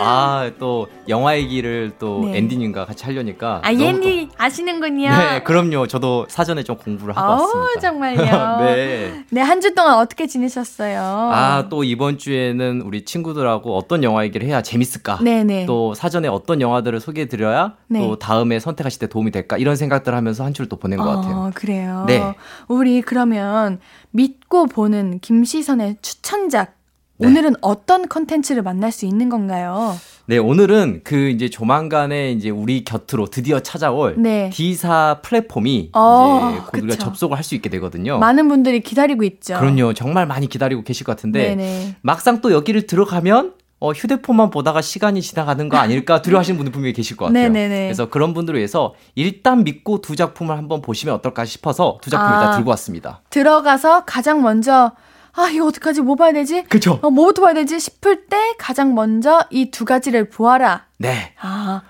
[0.00, 2.38] 아, 또 영화 얘기를 또 네.
[2.38, 3.60] 앤디님과 같이 하려니까.
[3.64, 5.08] 아, 너무 옌디 아시는군요.
[5.10, 5.88] 또- 네, 그럼요.
[5.88, 7.80] 저도 사전에 좀 공부를 하고 어우, 왔습니다.
[7.80, 8.56] 정말요.
[8.66, 9.24] 네.
[9.30, 11.00] 네, 한 주 동안 어떻게 지내셨어요?
[11.02, 15.18] 아, 또 이번 주에는 우리 친구들하고 어떤 영화 얘기를 해야 재밌을까?
[15.24, 15.66] 네네.
[15.66, 17.98] 또 사전에 어떤 영화들을 소개해 드려야 네.
[17.98, 19.56] 또 다음에 선택하실 때 도움이 될까?
[19.56, 21.34] 이런 생각들을 하면서 한 주를 또 보낸 것 같아요.
[21.36, 22.04] 어, 그래요.
[22.06, 22.22] 네.
[22.68, 23.80] 우리 그러면
[24.12, 26.76] 믿고 보는 김시선의 추천작.
[27.18, 27.26] 네.
[27.28, 29.96] 오늘은 어떤 컨텐츠를 만날 수 있는 건가요?
[30.26, 34.50] 네, 오늘은 그 이제 조만간에 이제 우리 곁으로 드디어 찾아올 네.
[34.52, 36.96] D사 플랫폼이 어, 이제 곧 우리가.
[36.98, 38.18] 접속을 할 수 있게 되거든요.
[38.18, 39.58] 많은 분들이 기다리고 있죠.
[39.58, 39.94] 그럼요.
[39.94, 41.94] 정말 많이 기다리고 계실 것 같은데 네네.
[42.02, 47.16] 막상 또 여기를 들어가면 어, 휴대폰만 보다가 시간이 지나가는 거 아닐까 두려워하시는 분들 분명히 계실
[47.16, 47.42] 것 같아요.
[47.50, 47.84] 네네네.
[47.86, 52.38] 그래서 그런 분들을 위해서 일단 믿고 두 작품을 한번 보시면 어떨까 싶어서 두 작품 아.
[52.40, 53.20] 일단 들고 왔습니다.
[53.30, 54.92] 들어가서 가장 먼저
[55.34, 56.62] 아 이거 어떡하지 뭐 봐야 되지?
[56.64, 56.98] 그죠?
[57.02, 60.86] 어, 뭐부터 봐야 되지 싶을 때 가장 먼저 이 두 가지를 보아라.
[60.98, 61.34] 네.
[61.42, 61.82] 아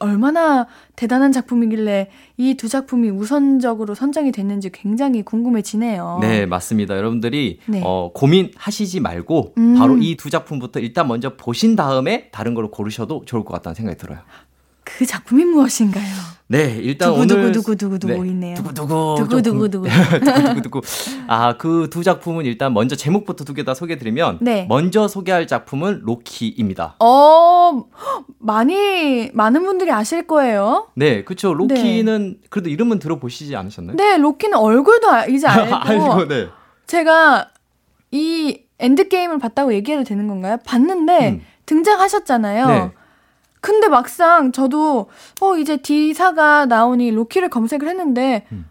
[0.00, 6.18] 얼마나 대단한 작품이길래 이 두 작품이 우선적으로 선정이 됐는지 굉장히 궁금해지네요.
[6.20, 6.96] 네, 맞습니다.
[6.96, 7.82] 여러분들이 네.
[7.84, 9.74] 어, 고민하시지 말고 음.
[9.76, 13.98] 바로 이 두 작품부터 일단 먼저 보신 다음에 다른 걸로 고르셔도 좋을 것 같다는 생각이
[13.98, 14.18] 들어요.
[14.98, 16.04] 그 작품이 무엇인가요?
[16.48, 18.54] 네, 일단 두구두구 오늘 두구두구두구 있네요.
[18.56, 19.88] 두구두구 두구 두구두구.
[20.20, 20.80] 두구 두구두구.
[21.26, 24.66] 아, 그 두 작품은 일단 먼저 제목부터 두 개 다 소개해 드리면 네.
[24.68, 26.96] 먼저 소개할 작품은 로키입니다.
[27.00, 27.84] 어,
[28.38, 30.88] 많이, 많은 분들이 아실 거예요.
[30.94, 31.54] 네, 그렇죠.
[31.54, 33.96] 로키는 그래도 이름은 들어보시지 않으셨나요?
[33.96, 35.74] 네, 로키는 얼굴도 아- 이제 알고.
[35.74, 36.48] 알고 네.
[36.86, 37.48] 제가
[38.10, 40.58] 이 엔드 게임을 봤다고 얘기해도 되는 건가요?
[40.66, 41.40] 봤는데 음.
[41.64, 42.92] 등장하셨잖아요.
[43.62, 43.68] 네.
[43.72, 45.08] 근데 막상 저도
[45.40, 48.68] 어 이제 D사가 나오니 로키를 검색을 했는데 음.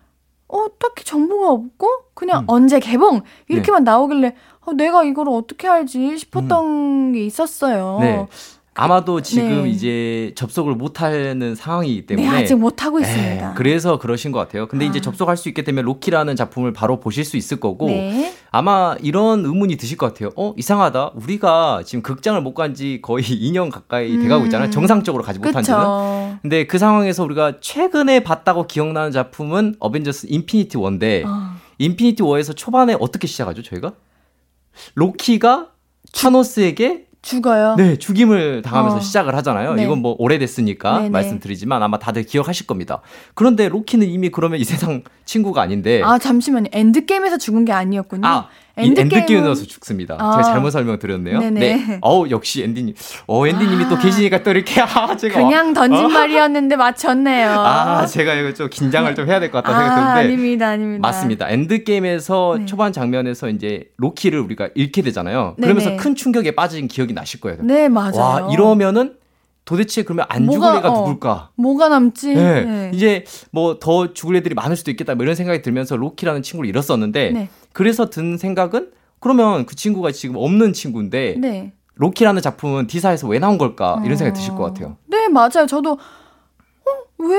[0.48, 2.46] 어 딱히 정보가 없고 그냥 음.
[2.48, 7.98] 언제 개봉 이렇게만 나오길래 어, 내가 이걸 어떻게 알지 싶었던 게 있었어요.
[7.98, 8.02] 음.
[8.02, 8.28] 네.
[8.74, 9.70] 아마도 지금 네.
[9.70, 13.54] 이제 접속을 못하는 상황이기 때문에 네, 아직 못 하고 네, 있습니다.
[13.56, 14.68] 그래서 그러신 것 같아요.
[14.68, 15.02] 근데 이제 아.
[15.02, 18.34] 접속할 수 있게 되면 로키라는 작품을 바로 보실 수 있을 거고 네.
[18.50, 20.30] 아마 이런 의문이 드실 것 같아요.
[20.38, 21.12] 어 이상하다.
[21.16, 24.70] 우리가 지금 극장을 못 간 지 거의 2년 가까이 돼가고 있잖아요.
[24.70, 24.72] 음.
[24.72, 25.78] 정상적으로 가지 못한 지는.
[25.78, 26.38] 그렇죠.
[26.42, 31.52] 근데 그 상황에서 우리가 최근에 봤다고 기억나는 작품은 어벤져스 인피니티 워인데 어.
[31.78, 33.92] 인피니티 워에서 초반에 어떻게 시작하죠, 저희가?
[34.96, 35.68] 로키가
[36.14, 37.76] 타노스에게 죽어요.
[37.76, 39.00] 네, 죽임을 당하면서 어.
[39.00, 39.76] 시작을 하잖아요.
[39.76, 39.84] 네.
[39.84, 41.10] 이건 뭐 오래됐으니까 네네.
[41.10, 43.02] 말씀드리지만 아마 다들 기억하실 겁니다.
[43.36, 46.70] 그런데 로키는 이미 그러면 이 세상 친구가 아닌데 아 잠시만요.
[46.72, 48.28] 엔드 게임에서 죽은 게 아니었군요.
[48.28, 50.16] 아, 이 엔드게임에서 죽습니다.
[50.20, 50.32] 아.
[50.32, 51.40] 제가 잘못 설명드렸네요.
[51.40, 51.60] 네네.
[51.60, 51.98] 네.
[52.02, 52.96] 어우, 역시 엔디님.
[53.28, 53.90] 어, 엔디님이 아.
[53.90, 55.42] 또 계시니까 또 이렇게, 아, 제가.
[55.42, 56.08] 그냥 던진 어?
[56.10, 57.52] 말이었는데 맞췄네요.
[57.52, 60.20] 아, 제가 이거 좀 긴장을 좀 해야 될 것 같다 아, 생각했는데.
[60.34, 61.08] 아닙니다, 아닙니다.
[61.08, 61.50] 맞습니다.
[61.50, 62.66] 엔드게임에서 네.
[62.66, 65.56] 초반 장면에서 이제 로키를 우리가 잃게 되잖아요.
[65.58, 65.74] 네네.
[65.74, 67.58] 그러면서 큰 충격에 빠진 기억이 나실 거예요.
[67.62, 68.16] 네, 맞아요.
[68.16, 69.14] 와, 이러면은
[69.66, 70.98] 도대체 그러면 안 죽을 뭐가, 애가 어.
[71.02, 71.50] 누굴까?
[71.56, 72.34] 뭐가 남지?
[72.34, 72.62] 네.
[72.66, 72.92] 네.
[72.94, 75.16] 이제 뭐 더 죽을 애들이 많을 수도 있겠다.
[75.16, 77.50] 뭐 이런 생각이 들면서 로키라는 친구를 잃었었는데 네.
[77.74, 81.74] 그래서 든 생각은 그러면 그 친구가 지금 없는 친구인데 네.
[81.96, 84.40] 로키라는 작품은 디사에서 왜 나온 걸까 이런 생각이 어.
[84.40, 84.98] 드실 것 같아요.
[85.06, 85.68] 네, 맞아요.
[85.68, 87.38] 저도 어, 왜?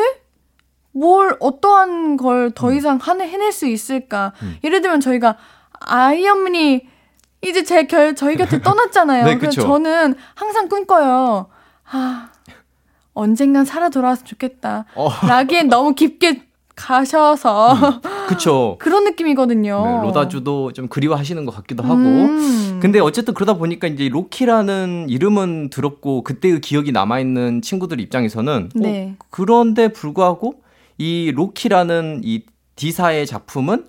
[0.95, 4.33] 뭘 어떠한 걸 더 이상 하네 해낼 수 있을까?
[4.43, 4.57] 음.
[4.63, 5.37] 예를 들면 저희가
[5.81, 6.87] 아이언맨이
[7.43, 9.25] 이제 제 결 저희 곁에 떠났잖아요.
[9.25, 9.61] 네, 그래서.
[9.63, 11.49] 저는 항상 꿈꿔요.
[11.93, 12.29] 아,
[13.15, 14.87] 언젠간 살아 돌아왔으면 좋겠다.
[14.95, 16.43] 어, 라기엔 너무 깊게
[16.75, 18.77] 가셔서 그쵸.
[18.81, 19.85] 그런 느낌이거든요.
[19.85, 21.95] 네, 로다주도 좀 그리워하시는 것 같기도 하고.
[21.95, 22.79] 음.
[22.81, 29.17] 근데 어쨌든 그러다 보니까 이제 로키라는 이름은 들었고 그때의 기억이 남아있는 친구들 입장에서는 어, 네.
[29.31, 30.63] 그런데 불구하고
[30.99, 32.43] 이 로키라는 이
[32.77, 33.87] D사의 작품은 어,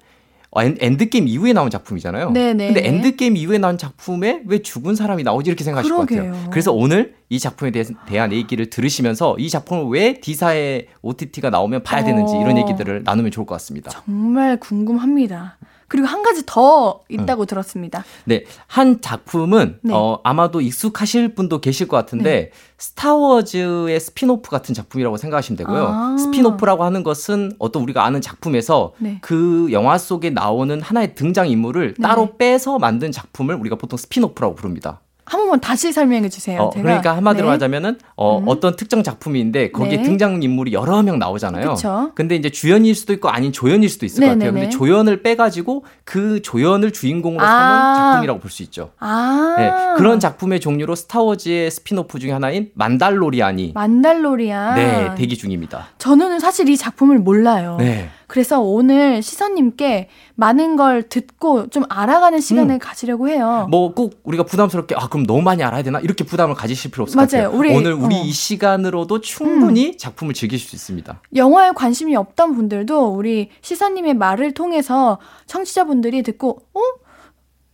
[0.62, 2.32] 엔- 엔드게임 이후에 나온 작품이잖아요.
[2.32, 2.74] 네네.
[2.74, 6.32] 근데 엔드게임 이후에 나온 작품에 왜 죽은 사람이 나오지 이렇게 생각하실 것 그러게요.
[6.32, 6.50] 같아요.
[6.52, 12.04] 그래서 오늘 이 작품에 대해, 대한 얘기를 들으시면서 이 작품을 왜 D사의 OTT가 나오면 봐야
[12.04, 12.60] 되는지 이런 어.
[12.60, 13.90] 얘기들을 나누면 좋을 것 같습니다.
[13.90, 15.58] 정말 궁금합니다.
[15.94, 18.04] 그리고 한 가지 더 있다고 들었습니다.
[18.26, 19.94] 네, 한 작품은 네.
[19.94, 25.86] 어, 아마도 익숙하실 분도 계실 것 같은데 스타워즈의 스피노프 같은 작품이라고 생각하시면 되고요.
[25.88, 26.18] 아.
[26.18, 29.20] spin-off라고 하는 것은 어떤 우리가 아는 작품에서 네.
[29.22, 32.02] 그 영화 속에 나오는 하나의 등장 인물을 네.
[32.02, 35.00] 따로 빼서 만든 작품을 우리가 보통 spin-off라고 부릅니다.
[35.26, 36.62] 한 번만 다시 설명해 주세요.
[36.62, 36.70] 어.
[36.70, 37.52] 그러니까 한마디로 네.
[37.52, 38.44] 하자면은 어, 음.
[38.48, 40.04] 어떤 특정 작품인데 거기에 네.
[40.04, 41.76] 등장 인물이 여러 명 나오잖아요.
[41.76, 42.12] 그쵸.
[42.16, 44.52] 근데 이제 주연일 수도 있고 아닌 조연일 수도 있을 것 같아요.
[44.52, 44.60] 네네네.
[44.68, 47.48] 근데 조연을 빼가지고 그 조연을 주인공으로 아.
[47.48, 48.92] 삼은 작품이라고 볼 수 있죠.
[49.00, 49.56] 아.
[49.58, 54.76] 네, 그런 작품의 종류로 스타워즈의 스피노프 중에 하나인 만달로리안이 만달로리안.
[54.76, 55.88] 네 대기 중입니다.
[55.98, 57.78] 저는 사실 이 작품을 몰라요.
[57.80, 63.66] 네, 그래서 오늘 시선님께 많은 걸 듣고 좀 알아가는 시간을 가지려고 해요.
[63.68, 63.70] 음.
[63.70, 67.16] 뭐 꼭 우리가 부담스럽게 아 그럼 너무 많이 알아야 되나 이렇게 부담을 가지실 필요 없을
[67.16, 67.44] 것 맞아요.
[67.52, 67.60] 같아요.
[67.60, 68.18] 우리- 오늘 우리 어.
[68.22, 68.26] 음.
[68.26, 71.22] 이 시간으로도 충분히 작품을 즐기실 수 있습니다.
[71.36, 76.80] 영화에 관심이 없던 분들도 우리 시선님의 말을 통해서 청취자분들이 듣고 어?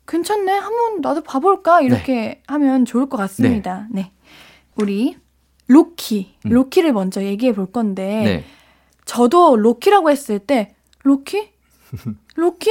[0.09, 0.51] 괜찮네.
[0.51, 1.79] 한번 나도 봐볼까?
[1.79, 3.87] 이렇게 하면 좋을 것 같습니다.
[3.91, 4.11] 네.
[4.75, 5.15] 우리
[5.67, 6.33] 로키.
[6.47, 6.49] 음.
[6.49, 8.43] 로키를 먼저 얘기해 볼 건데 네,
[9.09, 11.49] 저도 로키라고 했을 때 로키?
[12.35, 12.69] 로키?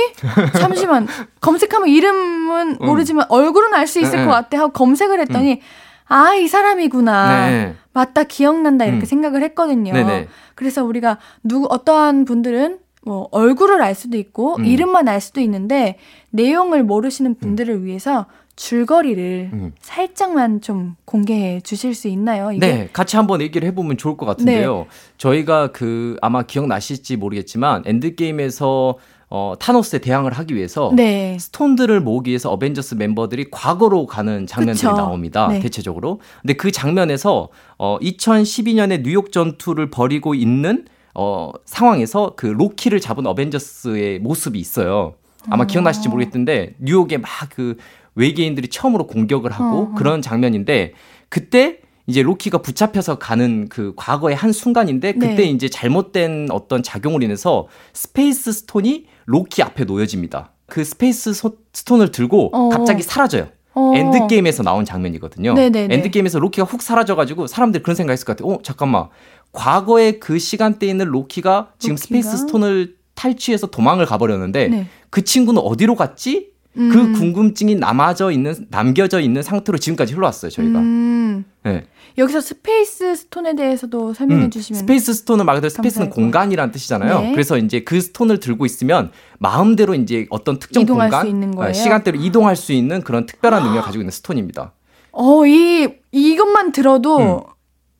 [0.61, 1.09] 잠시만
[1.41, 2.87] 검색하면 이름은 음.
[2.87, 4.37] 모르지만 얼굴은 알 수 있을 네, 것 네.
[4.37, 5.61] 같아 하고 검색을 했더니
[6.05, 9.05] 아이 사람이구나 네, 맞다 기억난다 이렇게 음.
[9.05, 9.93] 생각을 했거든요.
[9.93, 10.29] 네네.
[10.55, 14.65] 그래서 우리가 누구 어떠한 분들은 뭐 얼굴을 알 수도 있고 음.
[14.65, 15.99] 이름만 알 수도 있는데
[16.31, 18.27] 내용을 모르시는 분들을 위해서
[18.59, 19.73] 줄거리를 음.
[19.81, 22.51] 살짝만 좀 공개해 주실 수 있나요?
[22.51, 24.79] 이게 네, 같이 한번 얘기를 해보면 좋을 것 같은데요.
[24.79, 24.87] 네.
[25.17, 28.99] 저희가 그 아마 기억나실지 모르겠지만 엔드게임에서
[29.31, 31.37] 어, 타노스에 대항을 하기 위해서 네.
[31.39, 34.97] 스톤들을 모으기 위해서 어벤져스 멤버들이 과거로 가는 장면들이 그쵸.
[34.97, 35.47] 나옵니다.
[35.49, 35.61] 네.
[35.61, 36.21] 대체적으로.
[36.43, 44.19] 근데 그 장면에서 어 2012년에 뉴욕 전투를 벌이고 있는 어 상황에서 그 로키를 잡은 어벤져스의
[44.19, 45.15] 모습이 있어요.
[45.51, 45.67] 아마 어.
[45.67, 47.77] 기억나실지 모르겠는데 뉴욕에 막 그
[48.19, 49.95] 외계인들이 처음으로 공격을 하고 어, 어.
[49.95, 50.93] 그런 장면인데
[51.29, 55.45] 그때 이제 로키가 붙잡혀서 가는 그 과거의 한 순간인데 그때 네.
[55.45, 60.53] 이제 잘못된 어떤 작용으로 인해서 Space Stone이 로키 앞에 놓여집니다.
[60.67, 62.69] 그 Space St- Stone을 들고 어.
[62.71, 63.49] 갑자기 사라져요.
[63.75, 63.93] 어.
[63.95, 65.53] 엔드게임에서 나온 장면이거든요.
[65.55, 65.95] 네네네.
[65.95, 68.55] 엔드게임에서 로키가 훅 사라져가지고 사람들이 그런 생각했을 것 같아요.
[68.55, 69.09] 어, 잠깐만.
[69.53, 72.05] 과거에 그 시간대에 있는 로키가 지금 로키가?
[72.07, 74.87] Space Stone을 탈취해서 도망을 가버렸는데 네.
[75.11, 76.51] 그 친구는 어디로 갔지?
[76.79, 77.13] 그 음.
[77.13, 80.79] 궁금증이 남아져 있는 남겨져 있는 상태로 지금까지 흘러왔어요 저희가.
[80.79, 81.45] 음.
[81.65, 81.85] 네.
[82.17, 87.21] 여기서 Space Stone에 대해서도 설명해 음, 주시면 스페이스 스톤은 말 그대로 space는 공간이라는 뜻이잖아요.
[87.21, 87.33] 네.
[87.33, 91.71] 그래서 이제 그 stone을 들고 있으면 마음대로 이제 어떤 특정 이동할 공간, 수 있는 거예요?
[91.71, 94.73] 어, 시간대로 이동할 수 있는 그런 특별한 능력을 가지고 있는 stone입니다.
[95.13, 97.45] 어, 이 이것만 들어도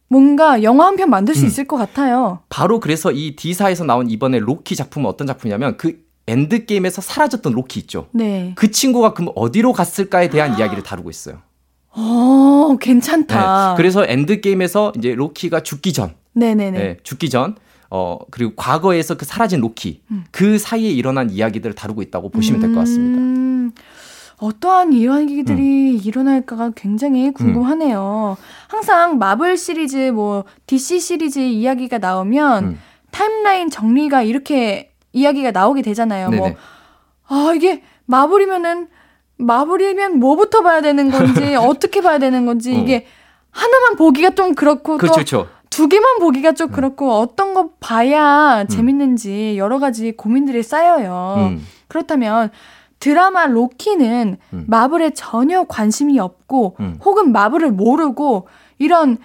[0.09, 1.47] 뭔가 영화 한 편 만들 수 음.
[1.49, 2.41] 있을 것 같아요.
[2.49, 5.99] 바로 그래서 이 D사에서 나온 이번에 로키 작품은 어떤 작품이냐면 그
[6.29, 8.09] 엔드 게임에서 사라졌던 로키 있죠.
[8.13, 8.53] 네.
[8.55, 11.39] 그 친구가 그럼 어디로 갔을까에 대한 이야기를 다루고 있어요.
[11.91, 13.71] 어, 괜찮다.
[13.71, 13.77] 네.
[13.77, 16.79] 그래서 엔드 게임에서 이제 로키가 죽기 전, 네네네.
[16.79, 17.57] 네, 죽기 전,
[17.91, 20.25] 어 그리고 과거에서 그 사라진 로키 음.
[20.31, 23.19] 그 사이에 일어난 이야기들을 다루고 있다고 보시면 될 것 같습니다.
[23.19, 23.73] 음,
[24.37, 28.37] 어떠한 이야기들이 일어날까가 굉장히 궁금하네요.
[28.69, 32.79] 항상 마블 시리즈, 뭐 DC 시리즈 이야기가 나오면 음.
[33.11, 36.31] 타임라인 정리가 이렇게 이야기가 나오게 되잖아요.
[36.31, 36.57] 뭐 네네.
[37.29, 38.89] 아, 이게 마블이면은
[39.39, 42.79] 마블이면 뭐부터 봐야 되는 건지 어떻게 봐야 되는 건지 어.
[42.79, 43.07] 이게
[43.51, 45.49] 하나만 보기가 좀 그렇고 또 그렇죠.
[45.71, 48.69] 두 개만 보기가 좀 그렇고 어떤 거 봐야 음.
[48.69, 51.35] 재밌는지 여러 가지 고민들이 쌓여요.
[51.39, 51.67] 음.
[51.89, 52.51] 그렇다면
[53.01, 54.65] 드라마 로키는 음.
[54.67, 56.99] 마블에 전혀 관심이 없고 음.
[57.05, 58.49] 혹은 마블을 모르고
[58.79, 59.19] 이런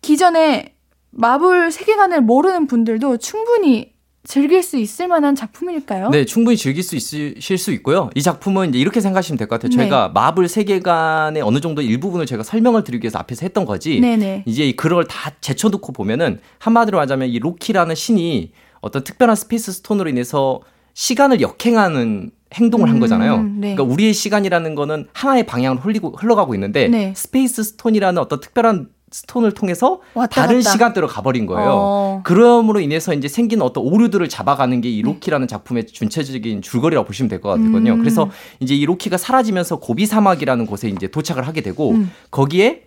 [0.00, 0.74] 기존의
[1.10, 3.92] 마블 세계관을 모르는 분들도 충분히
[4.24, 6.10] 즐길 수 있을 만한 작품일까요?
[6.10, 8.08] 네, 충분히 즐길 수 있으실 수 있고요.
[8.14, 9.70] 이 작품은 이제 이렇게 생각하시면 될 것 같아요.
[9.70, 9.76] 네.
[9.76, 14.00] 저희가 마블 세계관의 어느 정도 일부분을 제가 설명을 드리기 위해서 앞에서 했던 거지.
[14.00, 14.44] 네네.
[14.46, 20.08] 이제 이 그걸 다 제쳐놓고 보면은 한마디로 하자면 이 로키라는 신이 어떤 특별한 Space Stone으로
[20.08, 20.60] 인해서
[20.94, 23.42] 시간을 역행하는 행동을 한 음, 거잖아요.
[23.42, 23.74] 네.
[23.74, 27.12] 그러니까 우리의 시간이라는 거는 하나의 방향으로 흘리고 흘러가고 있는데 네.
[27.16, 30.00] Space Stone이라는 어떤 특별한 stone을 통해서
[30.30, 30.70] 다른 갔다.
[30.72, 31.70] 시간대로 가버린 거예요.
[31.72, 32.20] 어.
[32.24, 34.94] 그럼으로 인해서 이제 생긴 어떤 오류들을 잡아가는 게 네.
[34.96, 37.92] 이 로키라는 작품의 전체적인 줄거리라고 보시면 될 것 같거든요.
[37.92, 37.98] 음.
[38.00, 42.10] 그래서 이제 이 로키가 사라지면서 고비 사막이라는 곳에 이제 도착을 하게 되고 음.
[42.30, 42.84] 거기에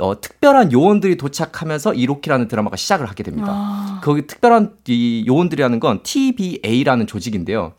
[0.00, 3.48] 어, 특별한 요원들이 도착하면서 이 로키라는 드라마가 시작을 하게 됩니다.
[3.50, 4.00] 아.
[4.02, 7.72] 거기 특별한 이 요원들이라는 건 TVA라는 조직인데요.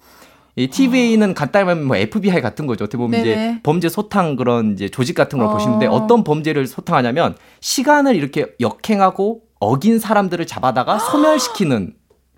[0.60, 2.84] 이 TBA는 간단히 말하면 뭐 FBI 같은 거죠.
[2.84, 3.60] 어떻게 보면 이제 네네.
[3.64, 5.54] 범죄 소탕 그런 이제 조직 같은 걸 어.
[5.54, 11.94] 보시는데 어떤 범죄를 소탕하냐면 시간을 이렇게 역행하고 어긴 사람들을 잡아다가 소멸시키는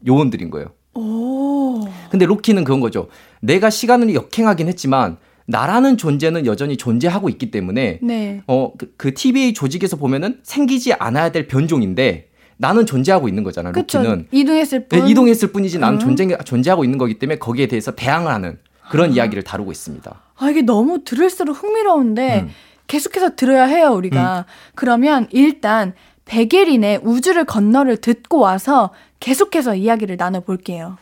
[0.08, 0.68] 요원들인 거예요.
[0.94, 1.82] 오.
[2.12, 3.08] 근데 로키는 그런 거죠.
[3.42, 5.18] 내가 시간을 역행하긴 했지만
[5.48, 8.44] 나라는 존재는 여전히 존재하고 있기 때문에 네.
[8.46, 12.30] 어, 그, 그 TVA 조직에서 보면은 생기지 않아야 될 변종인데
[12.62, 13.72] 나는 존재하고 있는 거잖아.
[13.72, 14.28] 로키는.
[14.32, 15.08] 이동했을 네, 뿐.
[15.08, 16.00] 이동했을 뿐이지 나는 음.
[16.00, 18.60] 존재, 존재하고 있는 거기 때문에 거기에 대해서 대항을 하는
[18.92, 20.22] 그런 이야기를 다루고 있습니다.
[20.36, 22.50] 아, 이게 너무 들을수록 흥미로운데 음.
[22.86, 24.46] 계속해서 들어야 해요, 우리가.
[24.76, 25.94] 그러면 일단
[26.26, 30.98] 베게린의 우주를 건너를 듣고 와서 계속해서 이야기를 나눠볼게요.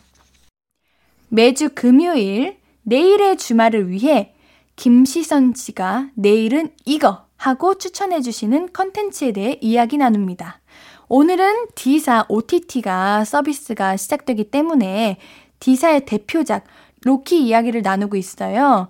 [1.27, 4.33] 매주 금요일, 내일의 주말을 위해
[4.77, 10.61] 김시선 씨가 내일은 이거 하고 추천해주시는 컨텐츠에 대해 이야기 나눕니다.
[11.09, 15.17] 오늘은 D사 OTT가 서비스가 시작되기 때문에
[15.59, 16.65] D사의 대표작
[17.03, 18.89] 로키 이야기를 나누고 있어요.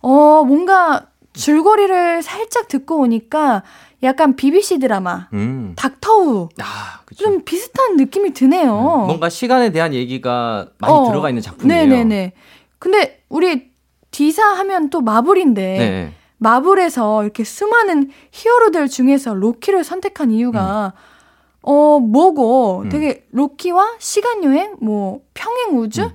[0.00, 3.64] 어, 뭔가 줄거리를 살짝 듣고 오니까
[4.04, 5.72] 약간 BBC 드라마, 음.
[5.76, 7.00] 닥터우 아.
[7.16, 8.72] 좀 비슷한 느낌이 드네요.
[8.72, 11.86] 뭔가 시간에 대한 얘기가 많이 어, 들어가 있는 작품이에요.
[11.86, 12.32] 네네네.
[12.78, 13.72] 근데 우리
[14.12, 16.14] D사 하면 또 마블인데 네.
[16.36, 20.92] 마블에서 이렇게 수많은 히어로들 중에서 로키를 선택한 이유가
[21.70, 22.88] 어 뭐고 음.
[22.88, 26.10] 되게 로키와 시간 여행, 뭐 평행 우주 음.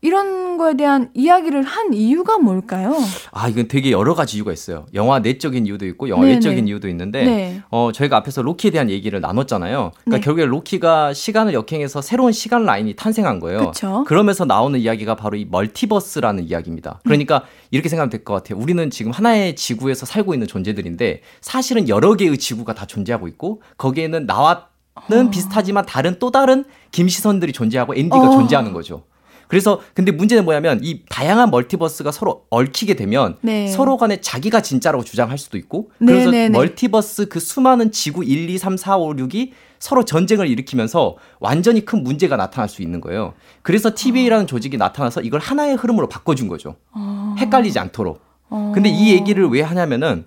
[0.00, 2.94] 이런 거에 대한 이야기를 한 이유가 뭘까요?
[3.32, 4.86] 아, 이건 되게 여러 가지 이유가 있어요.
[4.94, 6.34] 영화 내적인 이유도 있고 영화 네네.
[6.34, 7.62] 외적인 이유도 있는데 네.
[7.70, 9.90] 어, 저희가 앞에서 로키에 대한 얘기를 나눴잖아요.
[10.04, 10.20] 그러니까 네.
[10.20, 13.70] 결국에 로키가 시간을 역행해서 새로운 시간 라인이 탄생한 거예요.
[13.70, 14.04] 그쵸.
[14.06, 17.00] 그러면서 나오는 이야기가 바로 이 멀티버스라는 이야기입니다.
[17.04, 18.58] 그러니까 이렇게 생각하면 될 것 같아요.
[18.62, 24.26] 우리는 지금 하나의 지구에서 살고 있는 존재들인데 사실은 여러 개의 지구가 다 존재하고 있고 거기에는
[24.26, 24.68] 나와
[25.08, 28.30] 는 비슷하지만 다른 또 다른 김시선들이 존재하고 앤디가 어.
[28.30, 29.04] 존재하는 거죠.
[29.48, 33.66] 그래서 근데 문제는 뭐냐면 이 다양한 multiverse가 서로 얽히게 되면 네.
[33.66, 36.50] 서로 간에 자기가 진짜라고 주장할 수도 있고 네, 그래서 네, 네.
[36.50, 42.02] 멀티버스 그 수많은 지구 1, 2, 3, 4, 5, 6이 서로 전쟁을 일으키면서 완전히 큰
[42.02, 43.34] 문제가 나타날 수 있는 거예요.
[43.62, 46.76] 그래서 TVA라는 조직이 나타나서 이걸 하나의 흐름으로 바꿔준 거죠.
[46.92, 47.34] 어.
[47.38, 48.20] 헷갈리지 않도록.
[48.50, 48.72] 어.
[48.74, 50.26] 근데 이 얘기를 왜 하냐면은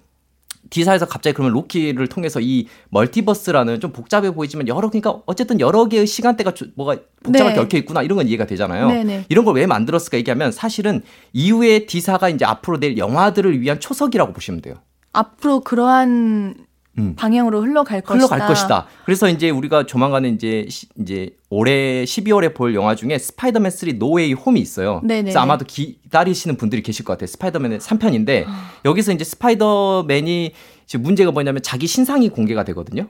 [0.72, 6.08] D사에서 갑자기 그러면 로키를 통해서 이 multiverse라는 좀 복잡해 보이지만 여러 그러니까 어쨌든 여러 개의
[6.08, 7.60] 시간대가 주- 뭐가 복잡하게 네.
[7.60, 8.88] 얽혀 있구나 이런 건 이해가 되잖아요.
[8.88, 9.26] 네네.
[9.30, 11.02] 이런 걸 왜 만들었을까 얘기하면 사실은
[11.34, 14.76] 이후에 D사가 이제 앞으로 낼 영화들을 위한 초석이라고 보시면 돼요.
[15.12, 16.56] 앞으로 그러한
[17.02, 17.16] 음.
[17.16, 18.26] 방향으로 흘러갈 것이다.
[18.28, 18.88] 흘러갈 것이다.
[19.06, 24.34] 그래서 이제 우리가 조만간에 이제 시- 이제 올해 12월에 볼 영화 중에 스파이더맨 3 No
[24.34, 25.02] Way Home이 있어요.
[25.04, 25.24] 네네.
[25.24, 27.28] 그래서 아마도 기다리시는 분들이 계실 것 같아요.
[27.28, 28.72] 스파이더맨의 3편인데 아.
[28.86, 30.52] 여기서 이제 스파이더맨이
[30.86, 33.08] 지금 문제가 뭐냐면 자기 신상이 공개가 되거든요.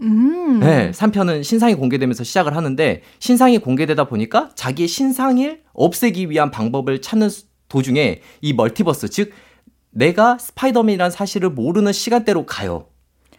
[0.00, 0.58] 음.
[0.60, 7.28] 네, 3편은 신상이 공개되면서 시작을 하는데 신상이 공개되다 보니까 자기의 신상을 없애기 위한 방법을 찾는
[7.28, 9.32] 수- 도중에 이 멀티버스 즉
[9.90, 12.86] 내가 스파이더맨이라는 사실을 모르는 시간대로 가요.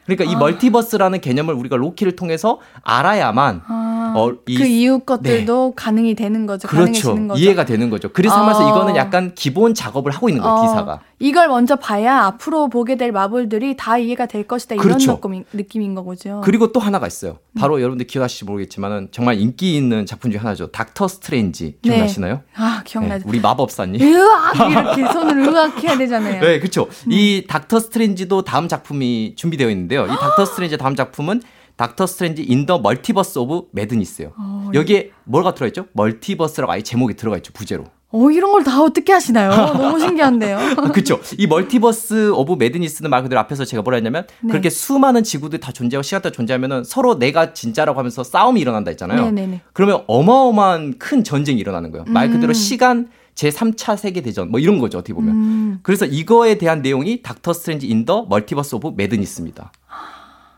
[0.06, 0.38] 그러니까 이 아.
[0.40, 6.68] multiverse라는 개념을 우리가 로키를 통해서 알아야만 아, 어, 이- 그 이후 것들도 가능이 되는 거죠.
[6.68, 7.28] 그렇죠.
[7.28, 7.42] 거죠.
[7.42, 8.10] 이해가 되는 거죠.
[8.14, 8.42] 그래서 아.
[8.42, 11.00] 하면서 이거는 약간 기본 작업을 하고 있는 거예요, 어, D사가.
[11.20, 15.20] 이걸 먼저 봐야 앞으로 보게 될 마블들이 다 이해가 될 것이다 이런 그렇죠.
[15.54, 16.42] 느낌인, 거죠.
[16.44, 17.40] 그리고 또 하나가 있어요.
[17.52, 17.60] 음.
[17.60, 20.68] 바로 여러분들 기억하실지 모르겠지만은 정말 인기 있는 작품 중에 하나죠.
[20.72, 21.90] 닥터 스트레인지 네.
[21.90, 22.42] 기억나시나요?
[22.56, 23.30] 아 네, 기억나죠.
[23.30, 24.02] 우리 마법사님.
[24.02, 26.42] 으악 이렇게 손을 으악 해야 되잖아요.
[26.44, 26.84] 네, 그렇죠.
[27.08, 27.12] 음.
[27.12, 30.06] 이 닥터 스트레인지도 다음 작품이 준비되어 있는데요.
[30.06, 31.42] 이 닥터 스트레인지 다음 작품은
[31.78, 34.32] 닥터 스트레인지 in the Multiverse of Madness예요.
[34.38, 35.86] 어, 여기에 뭐가 들어있죠?
[35.94, 37.52] multiverse라고 아예 제목이 들어가 있죠.
[37.54, 37.86] 부제로.
[38.16, 39.52] 어, 이런 걸 다 어떻게 하시나요?
[39.52, 40.58] 너무 신기한데요.
[40.94, 41.20] 그렇죠.
[41.38, 44.50] 이 Multiverse of Madness는 말 그대로 앞에서 제가 뭐라 했냐면 네.
[44.52, 49.26] 그렇게 수많은 지구들이 다 존재하고 시간대 존재하면은 서로 내가 진짜라고 하면서 싸움이 일어난다 했잖아요.
[49.26, 49.62] 네네네.
[49.74, 52.06] 그러면 어마어마한 큰 전쟁이 일어나는 거예요.
[52.08, 52.54] 말 그대로 음.
[52.54, 54.98] 시간 제 3차 세계 대전 뭐 이런 거죠.
[55.00, 55.36] 어떻게 보면.
[55.36, 59.72] 음, 그래서 이거에 대한 내용이 닥터 스트레인지 in the Multiverse of Madness입니다.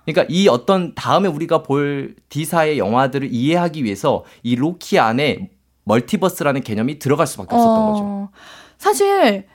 [0.06, 5.50] 그러니까 이 어떤 다음에 우리가 볼 D사의 영화들을 이해하기 위해서 이 로키 안에
[5.88, 8.04] 멀티버스라는 개념이 들어갈 수밖에 없었던 거죠.
[8.04, 8.30] 어,
[8.78, 9.46] 사실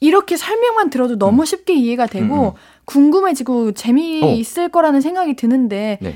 [0.00, 2.52] 이렇게 설명만 들어도 너무 쉽게 이해가 되고 음, 음.
[2.84, 3.72] 궁금해지고 어.
[3.72, 6.14] 재미있을 거라는 생각이 드는데 네.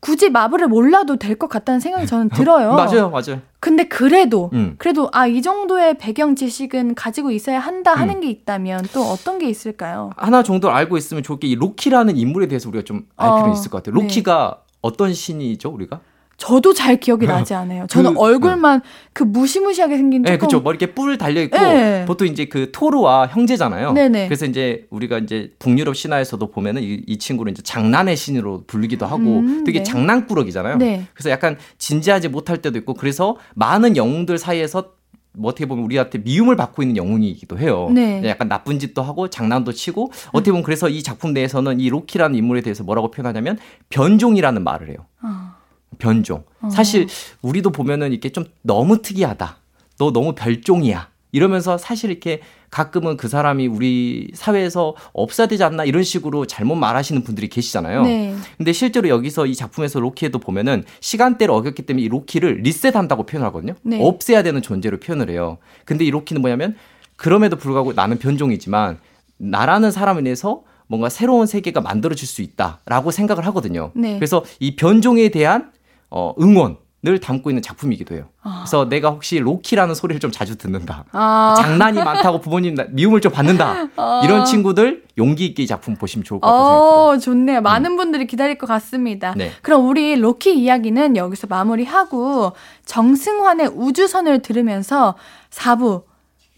[0.00, 2.74] 굳이 마블을 몰라도 될 것 같다는 생각이 저는 들어요.
[2.74, 3.40] 맞아요, 맞아요.
[3.60, 4.74] 근데 그래도 음.
[4.76, 8.20] 그래도 아 이 정도의 배경 지식은 가지고 있어야 한다 하는 음.
[8.20, 10.10] 게 있다면 또 어떤 게 있을까요?
[10.18, 13.82] 하나 정도 알고 있으면 좋을 게이 로키라는 인물에 대해서 우리가 좀알 어, 필요는 있을 것
[13.82, 13.94] 같아요.
[13.96, 14.02] 네.
[14.02, 16.00] 로키가 어떤 신이죠, 우리가?
[16.44, 17.86] 저도 잘 기억이 나지 않아요.
[17.88, 18.82] 저는 그, 얼굴만
[19.14, 20.60] 그 무시무시하게 생긴 네, 조금 그렇죠.
[20.60, 22.04] 뭐 이렇게 뿔 달려 있고 네.
[22.04, 23.92] 보통 이제 그 토르와 형제잖아요.
[23.92, 24.26] 네네.
[24.28, 29.38] 그래서 이제 우리가 이제 북유럽 신화에서도 보면은 이, 이 친구를 이제 장난의 신으로 불리기도 하고
[29.38, 29.84] 음, 되게 네.
[29.84, 30.76] 장난꾸러기잖아요.
[30.76, 31.06] 네.
[31.14, 34.92] 그래서 약간 진지하지 못할 때도 있고 그래서 많은 영웅들 사이에서
[35.32, 37.88] 뭐 어떻게 보면 우리한테 미움을 받고 있는 영웅이기도 해요.
[37.90, 38.22] 네.
[38.26, 42.60] 약간 나쁜 짓도 하고 장난도 치고 어떻게 보면 그래서 이 작품 내에서는 이 로키라는 인물에
[42.60, 44.98] 대해서 뭐라고 표현하냐면 변종이라는 말을 해요.
[45.22, 45.53] 어.
[45.98, 46.44] 변종.
[46.60, 46.70] 어.
[46.70, 47.06] 사실
[47.42, 49.58] 우리도 보면은 이렇게 좀 너무 특이하다.
[49.98, 51.08] 너 너무 별종이야.
[51.32, 52.40] 이러면서 사실 이렇게
[52.70, 58.02] 가끔은 그 사람이 우리 사회에서 없어야 되지 않나 이런 식으로 잘못 말하시는 분들이 계시잖아요.
[58.04, 58.36] 네.
[58.56, 63.74] 근데 실제로 여기서 이 작품에서 로키에도 보면은 시간대를 어겼기 때문에 이 로키를 리셋한다고 표현을 하거든요.
[63.82, 64.00] 네.
[64.00, 65.58] 없애야 되는 존재로 표현을 해요.
[65.84, 66.76] 근데 이 로키는 뭐냐면
[67.16, 68.98] 그럼에도 불구하고 나는 변종이지만
[69.36, 73.90] 나라는 사람에 대해서 뭔가 새로운 세계가 만들어질 수 있다라고 생각을 하거든요.
[73.94, 74.14] 네.
[74.14, 75.72] 그래서 이 변종에 대한
[76.16, 78.26] 어, 응원을 담고 있는 작품이기도 해요.
[78.42, 78.60] 아.
[78.60, 81.04] 그래서 내가 혹시 로키라는 소리를 좀 자주 듣는다.
[81.10, 81.56] 아.
[81.58, 83.88] 장난이 많다고 부모님 나- 미움을 좀 받는다.
[83.96, 84.20] 아.
[84.24, 86.78] 이런 친구들 용기 있게 이 작품 보시면 좋을 것 생각해요.
[86.80, 87.60] 어, 좋네요.
[87.62, 89.34] 많은 분들이 기다릴 것 같습니다.
[89.36, 89.50] 네.
[89.62, 92.52] 그럼 우리 로키 이야기는 여기서 마무리하고
[92.86, 95.16] 정승환의 우주선을 들으면서
[95.50, 96.04] 4부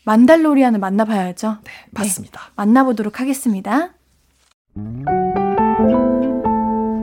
[0.04, 1.56] 만달로리안을 만나봐야죠.
[1.64, 2.42] 네, 맞습니다.
[2.56, 3.90] 만나보도록 하겠습니다.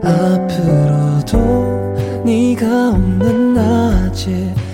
[0.04, 0.83] 앞으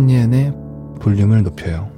[0.00, 0.54] 신예은의
[0.98, 1.90] 볼륨을 높여요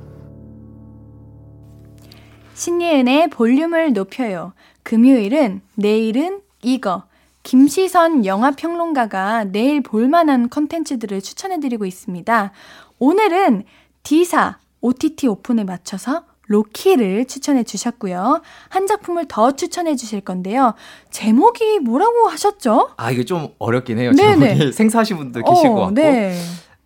[2.55, 4.53] 신예은의 볼륨을 높여요.
[4.82, 7.05] 금요일은 내일은 이거
[7.44, 12.53] 김시선 영화평론가가 내일 볼만한 컨텐츠들을 추천해드리고 있습니다.
[12.98, 13.64] 오늘은
[14.03, 18.42] D사 OTT 오픈에 맞춰서 로키를 추천해 주셨고요.
[18.68, 20.74] 한 작품을 더 추천해 주실 건데요.
[21.11, 22.90] 제목이 뭐라고 하셨죠?
[22.96, 24.12] 아, 이거 좀 어렵긴 해요.
[24.12, 24.55] 네네.
[24.55, 25.94] 제목이 생소하신 분들 계실 어, 것 같고.
[25.94, 26.36] 네.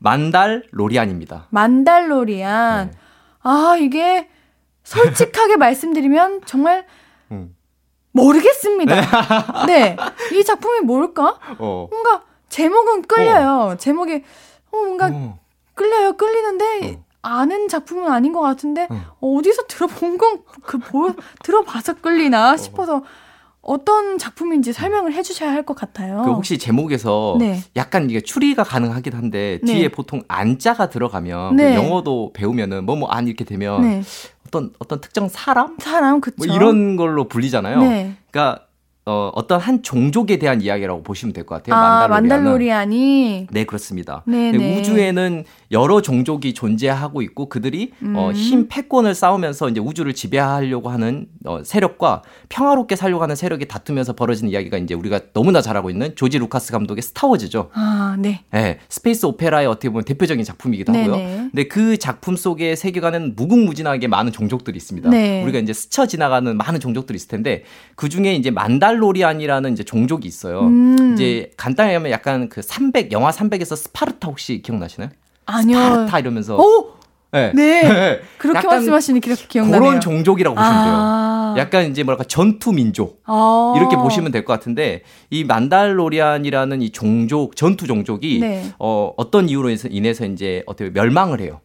[0.07, 1.49] 만달 로리안입니다.
[1.51, 2.93] 만달로리안.
[2.93, 2.99] 네.
[3.43, 4.29] 아, 이게
[4.85, 6.87] 솔직하게 말씀드리면 정말
[7.33, 7.57] 음.
[8.13, 9.67] 모르겠습니다.
[9.67, 9.97] 네.
[10.33, 11.41] 이 작품이 뭘까?
[11.59, 11.89] 어.
[11.91, 13.71] 뭔가 제목은 끌려요.
[13.73, 13.77] 어.
[13.77, 14.23] 제목이
[14.71, 15.41] 어, 뭔가 어.
[15.75, 16.13] 끌려요.
[16.13, 17.05] 끌리는데 어.
[17.23, 18.87] 아는 작품은 아닌 것 같은데
[19.21, 19.41] 어.
[19.43, 22.57] 디서 들어본 건그 뭐, 들어봐서 끌리나 어.
[22.57, 23.03] 싶어서
[23.67, 26.23] 어떤 작품인지 설명을 해주셔야 할 것 같아요.
[26.25, 27.61] 그 혹시 제목에서 네.
[27.75, 29.89] 약간 이게 추리가 가능하긴 한데 뒤에 네.
[29.89, 31.71] 보통 안자가 들어가면 그 네.
[31.71, 34.03] 그 영어도 배우면은 뭐 뭐 안 이렇게 되면 네.
[34.47, 37.81] 어떤 어떤 특정 사람 사람 그쵸 뭐 이런 걸로 불리잖아요.
[37.81, 38.15] 네.
[38.31, 38.66] 그러니까
[39.09, 41.77] 어, 어떤 한 종족에 대한 이야기라고 보시면 될 것 같아요.
[41.81, 43.47] 아, 만달로리안이.
[43.53, 44.25] 네, 그렇습니다.
[44.27, 44.81] 네, 네.
[44.81, 48.17] 우주에는 여러 종족이 존재하고 있고 그들이 어, 음.
[48.17, 54.15] 어, 힘 패권을 싸우면서 이제 우주를 지배하려고 하는 어, 세력과 평화롭게 살려고 하는 세력이 다투면서
[54.15, 57.71] 벌어지는 이야기가 이제 우리가 너무나 잘 알고 있는 조지 루카스 감독의 스타워즈죠.
[57.75, 58.43] 아, 네.
[58.51, 61.17] 네, 스페이스 오페라의 어떻게 보면 대표적인 작품이기도 하고요.
[61.17, 61.37] 네네.
[61.53, 65.11] 근데 그 작품 속의 세계관은 무궁무진하게 많은 종족들이 있습니다.
[65.11, 65.45] 네.
[65.45, 67.63] 우리가 이제 스쳐 지나가는 많은 종족들이 있을 텐데
[67.95, 70.61] 그 중에 이제 만달로리안이라는 이제 종족이 있어요.
[70.61, 71.15] 음.
[71.15, 75.11] 이제 간단히 하면 약간 그 300 영화 300에서 스파르타 혹시 기억나시나요?
[75.47, 75.79] 아니요.
[75.79, 76.97] 스파르타 이러면서 오!
[77.33, 77.53] 네.
[77.55, 78.21] 네.
[78.39, 79.81] 그렇게 말씀하시니 기억나네요.
[79.81, 80.95] 그런 종족이라고 보시면 돼요.
[80.97, 81.55] 아.
[81.59, 87.57] 약간 이제 뭐랄까 전투 민족 아~ 이렇게 보시면 될 것 같은데 이 만달로리안이라는 이 종족
[87.57, 88.73] 전투 종족이 네.
[88.79, 91.61] 어, 어떤 이유로 인해서 이제 어떻게 멸망을 해요.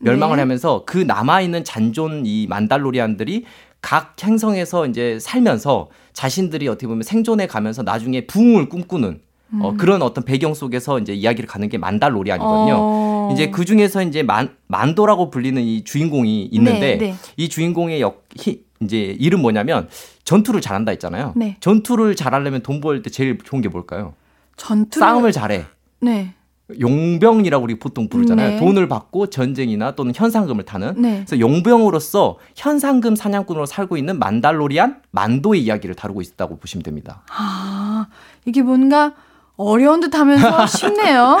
[0.00, 0.42] 멸망을 네.
[0.42, 3.44] 하면서 그 남아 있는 잔존 이 만달로리안들이
[3.84, 9.62] 각 행성에서 이제 살면서 자신들이 어떻게 보면 생존해 가면서 나중에 부흥을 꿈꾸는 어, 음.
[9.62, 12.74] 어, 그런 어떤 배경 속에서 이제 이야기를 가는 게 만달로리안이거든요.
[12.78, 13.28] 어.
[13.34, 17.14] 이제 그 중에서 이제 만, 만도라고 불리는 이 주인공이 있는데 네, 네.
[17.36, 19.86] 이 주인공의 역, 히, 이제 이름 뭐냐면
[20.24, 21.34] 전투를 잘한다 했잖아요.
[21.36, 21.58] 네.
[21.60, 24.14] 전투를 잘하려면 돈 벌 때 제일 좋은 게 뭘까요?
[24.56, 25.66] 전투 싸움을 잘해.
[26.00, 26.32] 네.
[26.80, 28.50] 용병이라고 우리 보통 부르잖아요.
[28.50, 28.56] 네.
[28.56, 30.94] 돈을 받고 전쟁이나 또는 현상금을 타는.
[30.96, 31.24] 네.
[31.26, 37.22] 그래서 용병으로서 현상금 사냥꾼으로 살고 있는 만달로리안 만도의 이야기를 다루고 있다고 보시면 됩니다.
[37.30, 38.06] 아,
[38.46, 39.12] 이게 뭔가
[39.56, 41.36] 어려운 듯 하면서 쉽네요.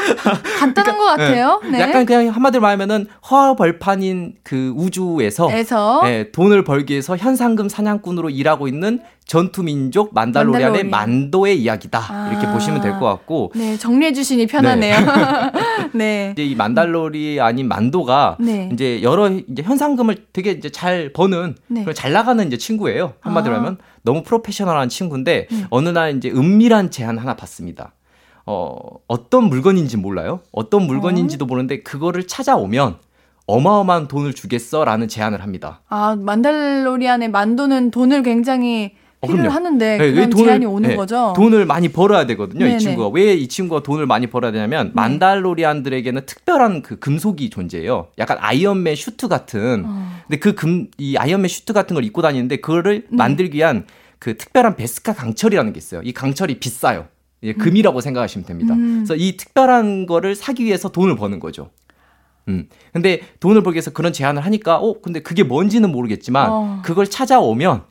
[0.58, 1.60] 간단한 그러니까, 것 같아요.
[1.70, 1.80] 네.
[1.80, 5.48] 약간 그냥 한마디로 말하면은 허벌판인 그 우주에서
[6.04, 10.90] 네, 돈을 벌기 위해서 현상금 사냥꾼으로 일하고 있는 전투민족 만달로리안의 만달로리.
[10.90, 11.98] 만도의 이야기다.
[12.08, 12.30] 아.
[12.30, 13.52] 이렇게 보시면 될 것 같고.
[13.54, 14.96] 네, 정리해 주시니 편하네요.
[15.00, 15.06] 네.
[15.94, 16.30] 네.
[16.36, 18.68] 이제 이 만달로리 아닌 만도가 네.
[18.72, 21.84] 이제 여러 이제 현상금을 되게 이제 잘 버는 네.
[21.94, 23.14] 잘 나가는 이제 친구예요.
[23.20, 23.58] 한마디로 아.
[23.58, 25.64] 하면 너무 프로페셔널한 친구인데 네.
[25.70, 27.94] 어느 날 이제 은밀한 제안 하나 받습니다.
[28.46, 28.76] 어,
[29.08, 30.40] 어떤 물건인지 몰라요.
[30.52, 31.48] 어떤 물건인지도 어?
[31.48, 32.96] 모르는데 그거를 찾아오면
[33.46, 35.80] 어마어마한 돈을 주겠어라는 제안을 합니다.
[35.88, 41.32] 아, 만달로리안의 만도는 돈을 굉장히 어, 필요로 하는데 네, 그런 돈을, 제안이 오는 네, 거죠.
[41.36, 42.64] 돈을 많이 벌어야 되거든요.
[42.64, 42.76] 네네.
[42.76, 44.92] 이 친구가 왜 이 친구가 돈을 많이 벌어야 되냐면 네.
[44.94, 48.08] 만달로리안들에게는 특별한 그 금속이 존재해요.
[48.18, 49.84] 약간 아이언맨 슈트 같은.
[49.86, 50.10] 어.
[50.28, 53.16] 근데 그 금 이 아이언맨 슈트 같은 걸 입고 다니는데 그거를 네.
[53.16, 53.86] 만들기 위한
[54.18, 56.00] 그 특별한 베스카 강철이라는 게 있어요.
[56.04, 57.06] 이 강철이 비싸요.
[57.42, 58.00] 예, 금이라고 음.
[58.00, 58.72] 생각하시면 됩니다.
[58.74, 59.04] 음.
[59.04, 61.70] 그래서 이 특별한 거를 사기 위해서 돈을 버는 거죠.
[62.48, 62.68] 음.
[62.92, 66.82] 근데 돈을 벌기 위해서 그런 제안을 하니까, 어, 근데 그게 뭔지는 모르겠지만, 어.
[66.84, 67.82] 그걸 찾아오면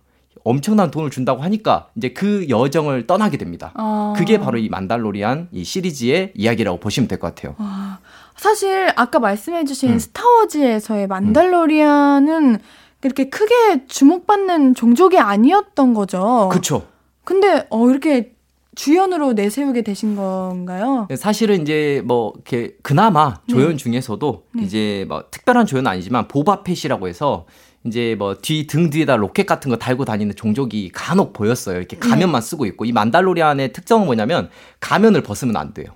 [0.44, 3.72] 엄청난 돈을 준다고 하니까 이제 그 여정을 떠나게 됩니다.
[3.76, 4.14] 어.
[4.18, 7.56] 그게 바로 이 만달로리안 이 시리즈의 이야기라고 보시면 될 것 같아요.
[7.60, 7.98] 어.
[8.36, 10.00] 사실 아까 말씀해주신 음.
[10.00, 12.58] 스타워즈에서의 만달로리안은 음.
[13.04, 16.50] 이렇게 크게 주목받는 종족이 아니었던 거죠.
[16.52, 16.84] 그렇죠.
[17.24, 18.34] 근데 어 이렇게
[18.76, 21.06] 주연으로 내세우게 되신 건가요?
[21.10, 23.54] 네, 사실은 이제 뭐 이렇게 그나마 네.
[23.54, 23.76] 조연 네.
[23.78, 24.64] 중에서도 네.
[24.64, 27.46] 이제 뭐 특별한 조연은 아니지만 보바펫이라고 해서
[27.86, 31.78] 이제 뭐 뒤 등 뒤에다 로켓 같은 거 달고 다니는 종족이 간혹 보였어요.
[31.78, 32.10] 이렇게 네.
[32.10, 35.88] 가면만 쓰고 있고 이 만달로리안의 특성은 뭐냐면 가면을 벗으면 안 돼요.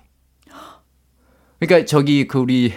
[1.58, 2.72] 그러니까 저기 그 우리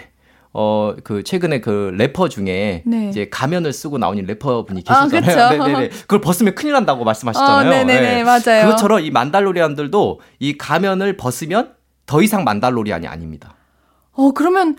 [0.54, 3.08] 어, 그, 최근에 그 래퍼 중에 네.
[3.08, 5.46] 이제 가면을 쓰고 나오는 래퍼 분이 아, 계시잖아요.
[5.46, 5.88] 아, 네네네.
[6.02, 7.68] 그걸 벗으면 큰일 난다고 말씀하셨잖아요.
[7.68, 8.00] 어, 네네네.
[8.16, 8.24] 네.
[8.24, 8.66] 맞아요.
[8.66, 11.72] 그것처럼 이 만달로리안들도 이 가면을 벗으면
[12.04, 13.54] 더 이상 만달로리안이 아닙니다.
[14.12, 14.76] 어, 그러면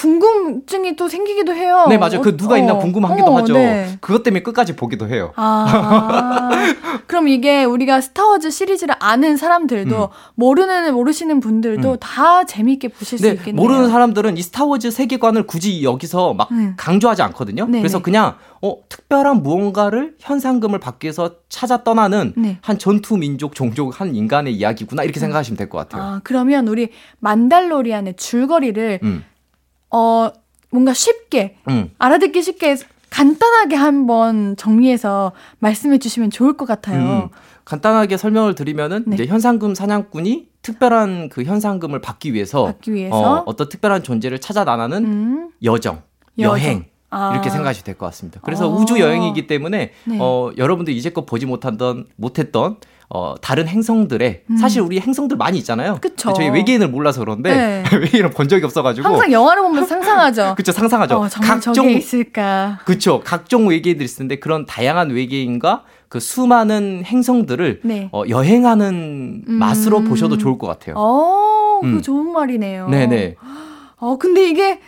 [0.00, 1.84] 궁금증이 또 생기기도 해요.
[1.90, 2.22] 네, 맞아요.
[2.22, 3.52] 그 누가 있나 어, 궁금하기도 어, 하죠.
[3.52, 3.98] 네.
[4.00, 5.32] 그것 때문에 끝까지 보기도 해요.
[5.36, 6.48] 아,
[7.06, 10.08] 그럼 이게 우리가 스타워즈 시리즈를 아는 사람들도 음.
[10.36, 11.96] 모르는 모르시는 분들도 음.
[12.00, 13.60] 다 재미있게 보실 네, 수 있겠네요.
[13.62, 16.72] 모르는 사람들은 이 스타워즈 세계관을 굳이 여기서 막 음.
[16.78, 17.66] 강조하지 않거든요.
[17.66, 17.80] 네네.
[17.80, 22.58] 그래서 그냥 어 특별한 무언가를 현상금을 받기 위해서 찾아 떠나는 네.
[22.62, 25.22] 한 전투 민족 종족 한 인간의 이야기구나 이렇게 음.
[25.22, 26.02] 생각하시면 될 것 같아요.
[26.02, 26.88] 아, 그러면 우리
[27.18, 29.24] 만달로리안의 줄거리를 음.
[29.90, 30.30] 어,
[30.70, 31.90] 뭔가 쉽게, 음.
[31.98, 32.76] 알아듣기 쉽게
[33.10, 37.24] 간단하게 한번 정리해서 말씀해 주시면 좋을 것 같아요.
[37.24, 37.28] 음.
[37.64, 39.14] 간단하게 설명을 드리면은 네.
[39.14, 43.42] 이제 현상금 사냥꾼이 특별한 그 현상금을 받기 위해서, 받기 위해서?
[43.46, 45.50] 어, 떤 특별한 존재를 찾아 나가는 음.
[45.62, 46.02] 여정,
[46.38, 47.32] 여행, 아.
[47.32, 48.40] 이렇게 생각하시면 될 것 같습니다.
[48.44, 48.74] 그래서 어.
[48.74, 50.18] 우주 여행이기 때문에 네.
[50.20, 52.76] 어, 여러분들 이제껏 보지 못하던 못했던
[53.12, 54.56] 어, 다른 행성들에 음.
[54.56, 55.98] 사실 우리 행성들 많이 있잖아요.
[56.00, 56.32] 그쵸.
[56.32, 57.84] 저희 외계인을 몰라서 그런데 네.
[57.92, 60.54] 외계인을 본 적이 없어가지고 항상 영화를 보면 상상하죠.
[60.56, 61.16] 그쵸 상상하죠.
[61.16, 62.78] 어, 각종 있을까.
[62.84, 68.08] 그쵸 각종 외계인들이 있는데 그런 다양한 외계인과 그 수많은 행성들을 네.
[68.12, 69.54] 어, 여행하는 음.
[69.54, 70.94] 맛으로 보셔도 좋을 것 같아요.
[70.96, 71.96] 어, 음.
[71.96, 72.88] 그 좋은 말이네요.
[72.90, 73.34] 네네.
[73.96, 74.80] 어 근데 이게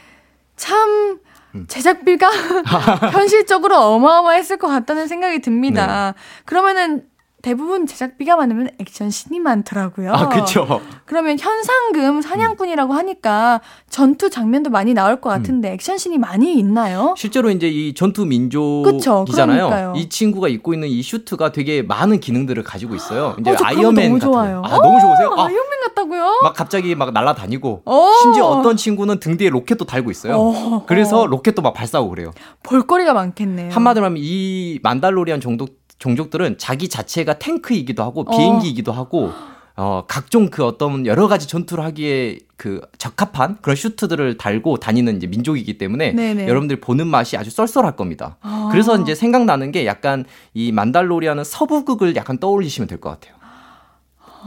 [0.57, 1.19] 참
[1.57, 1.65] 음.
[1.67, 2.29] 제작비가
[3.13, 6.15] 현실적으로 어마어마했을 것 같다는 생각이 듭니다.
[6.17, 6.23] 네.
[6.45, 7.03] 그러면은
[7.43, 10.13] 대부분 제작비가 많으면 액션씬이 많더라고요.
[10.13, 15.75] 아, 그죠 그러면 현상금 사냥꾼이라고 하니까 전투 장면도 많이 나올 것 같은데 음.
[15.75, 17.15] 액션씬이 많이 있나요?
[17.19, 19.95] 실제로 이제 이 전투 민족이잖아요.
[19.97, 23.37] 이 친구가 입고 있는 이 슈트가 되게 많은 기능들을 가지고 있어요.
[23.41, 24.63] 이제 어, 아이언맨 너무 좋아요.
[24.65, 25.35] 아, 너무 좋으세요?
[25.37, 26.41] 아, 아이언맨 같다고요?
[26.45, 27.83] 막 갑자기 막 날아다니고
[28.23, 30.37] 심지어 어떤 친구는 등 뒤에 로켓도 달고 있어요.
[30.39, 32.31] 어, 그래서 로켓도 막 발사하고 그래요.
[32.63, 33.71] 볼거리가 많겠네요.
[33.73, 35.67] 한마디로 하면 이 만달로리안 정도
[36.03, 38.37] 종족들은 자기 자체가 탱크이기도 하고 어.
[38.37, 38.95] 비행기이기도 어.
[38.95, 39.31] 하고
[39.77, 45.27] 어, 각종 그 어떤 여러 가지 전투를 하기에 그 적합한 그런 슈트들을 달고 다니는 이제
[45.29, 46.49] 민족이기 때문에 네네.
[46.49, 48.37] 여러분들 보는 맛이 아주 썰썰할 겁니다.
[48.43, 48.69] 아.
[48.73, 50.25] 그래서 이제 생각나는 게 약간
[50.55, 53.42] 이 만달로리아는 서부극을 약간 떠올리시면 될 것 같아요.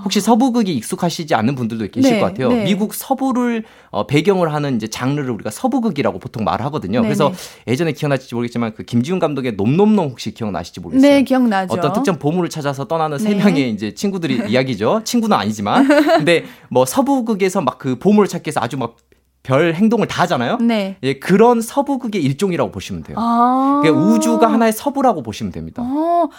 [0.04, 2.50] 혹시 서부극이 익숙하시지 않는 분들도 계실 네, 것 같아요.
[2.50, 2.64] 네.
[2.66, 7.02] 미국 서부를 어, 배경을 하는 이제 장르를 우리가 서부극이라고 보통 말하거든요.
[7.02, 7.32] 네, 그래서
[7.66, 7.72] 네.
[7.72, 11.10] 예전에 기억나실지 모르겠지만 그 김지훈 감독의 놈놈놈 혹시 기억나실지 모르겠어요.
[11.10, 11.74] 네, 기억나죠.
[11.74, 13.36] 어떤 특정 보물을 찾아서 떠나는 세 네.
[13.36, 15.02] 명의 이제 친구들이 이야기죠.
[15.04, 15.88] 친구는 아니지만.
[15.88, 20.58] 근데 뭐 서부극에서 막 그 보물을 찾기 위해서 아주 막별 행동을 다 하잖아요.
[20.58, 20.98] 네.
[21.04, 23.18] 예, 그런 서부극의 일종이라고 보시면 돼요.
[23.20, 25.84] 아~ 그러니까 우주가 하나의 서부라고 보시면 됩니다.
[25.86, 26.30] 어,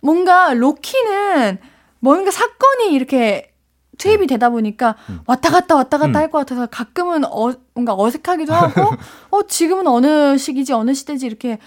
[0.00, 1.58] 뭔가 로키는
[2.00, 3.52] 뭔가 사건이 이렇게
[3.98, 5.20] 투입이 되다 보니까 음.
[5.26, 6.22] 왔다 갔다 왔다 갔다 음.
[6.22, 8.90] 할것 같아서 가끔은 어, 뭔가 어색하기도 하고
[9.30, 11.58] 어 지금은 어느 시기지 어느 시대지 이렇게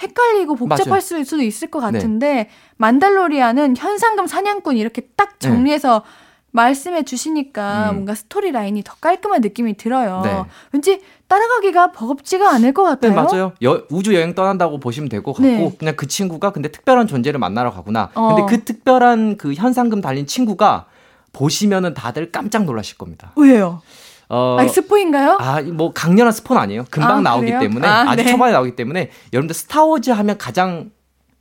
[0.00, 1.24] 헷갈리고 복잡할 맞아요.
[1.24, 1.98] 수도 있을 것 네.
[1.98, 2.50] 같은데 네.
[2.78, 5.48] 만달로리아는 현상금 사냥꾼 이렇게 딱 네.
[5.48, 6.29] 정리해서 네.
[6.52, 7.94] 말씀해 주시니까 음.
[7.94, 10.22] 뭔가 스토리 라인이 더 깔끔한 느낌이 들어요.
[10.24, 10.42] 네.
[10.72, 13.12] 왠지 따라가기가 버겁지가 않을 것 같아요.
[13.12, 13.52] 네, 맞아요.
[13.62, 15.72] 여, 우주 여행 떠난다고 보시면 되고 같고 네.
[15.78, 18.10] 그냥 그 친구가 근데 특별한 존재를 만나러 가구나.
[18.14, 18.34] 어.
[18.34, 20.86] 근데 그 특별한 그 현상금 달린 친구가
[21.32, 23.32] 보시면은 다들 깜짝 놀라실 겁니다.
[23.36, 23.82] 왜요?
[24.28, 25.38] 어, 아, 스포인가요?
[25.40, 26.84] 아, 뭐 강렬한 스포는 아니에요.
[26.90, 27.60] 금방 아, 나오기 그래요?
[27.60, 28.30] 때문에 아, 주 네.
[28.30, 30.90] 초반에 나오기 때문에 여러분들 스타워즈 하면 가장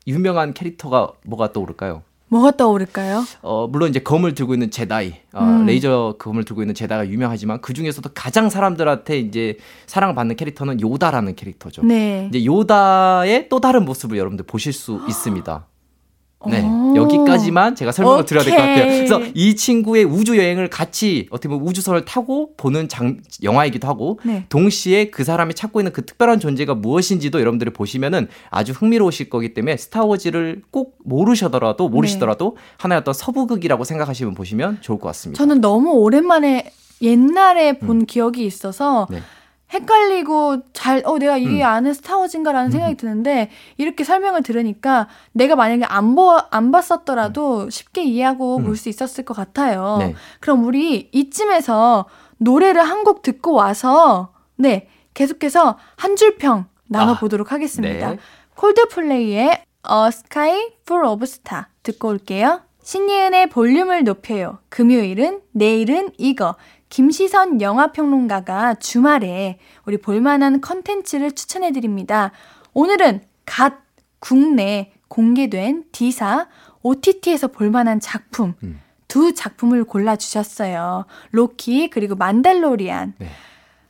[0.07, 2.03] 유명한 캐릭터가 뭐가 떠오를까요?
[2.29, 3.23] 뭐가 떠오를까요?
[3.41, 5.65] 어, 물론 이제 검을 들고 있는 제다이, 어, 음.
[5.65, 9.57] 레이저 검을 들고 있는 제다가 유명하지만 그 중에서도 가장 사람들한테 이제
[9.87, 11.83] 사랑을 받는 캐릭터는 요다라는 캐릭터죠.
[11.83, 12.27] 네.
[12.29, 15.65] 이제 요다의 또 다른 모습을 여러분들 보실 수 있습니다.
[16.47, 16.63] 네.
[16.95, 18.85] 여기까지만 제가 설명을 드려야 될 것 같아요.
[18.85, 24.45] 그래서 이 친구의 우주 여행을 같이 어떻게 보면 우주선을 타고 보는 장, 영화이기도 하고 네.
[24.47, 29.75] 동시에 그 사람이 찾고 있는 그 특별한 존재가 무엇인지도 여러분들이 보시면은 아주 흥미로우실 거기 때문에
[29.75, 32.61] 스타워즈를 꼭 모르셔더라도 모르시더라도 네.
[32.77, 35.37] 하나의 어떤 서부극이라고 생각하시면 보시면 좋을 것 같습니다.
[35.37, 36.71] 저는 너무 오랜만에
[37.01, 38.05] 옛날에 본 음.
[38.05, 39.19] 기억이 있어서 네.
[39.71, 41.65] 헷갈리고 잘, 어, 내가 이게 음.
[41.67, 42.97] 아는 스타워즈인가라는 생각이 음.
[42.97, 47.69] 드는데, 이렇게 설명을 들으니까 내가 만약에 안, 보, 안 봤었더라도 음.
[47.69, 48.63] 쉽게 이해하고 음.
[48.65, 49.97] 볼수 있었을 것 같아요.
[49.99, 50.15] 네.
[50.39, 52.05] 그럼 우리 이쯤에서
[52.37, 58.11] 노래를 한 곡 듣고 와서, 네, 계속해서 한 줄평 나눠보도록 아, 하겠습니다.
[58.11, 58.17] 네.
[58.55, 59.45] 콜드플레이의
[59.89, 62.61] A Sky Full of Star 듣고 올게요.
[62.83, 64.59] 신예은의 볼륨을 높여요.
[64.69, 66.55] 금요일은 내일은 이거.
[66.89, 72.31] 김시선 영화평론가가 주말에 우리 볼만한 컨텐츠를 추천해드립니다.
[72.73, 73.75] 오늘은 갓
[74.19, 76.47] 국내 공개된 D사
[76.81, 78.81] OTT에서 볼만한 작품 음.
[79.07, 81.05] 두 작품을 골라주셨어요.
[81.31, 83.13] 로키 그리고 만달로리안.
[83.17, 83.29] 네.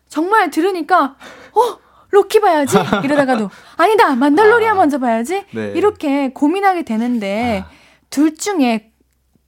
[0.08, 1.16] 정말 들으니까
[1.54, 1.78] 어
[2.12, 5.74] 로키 봐야지 이러다가도 아니다 만달로리안 아, 먼저 봐야지 네.
[5.76, 7.70] 이렇게 고민하게 되는데 아.
[8.10, 8.92] 둘 중에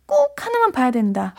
[0.06, 1.34] 꼭 하나만 봐야 된다.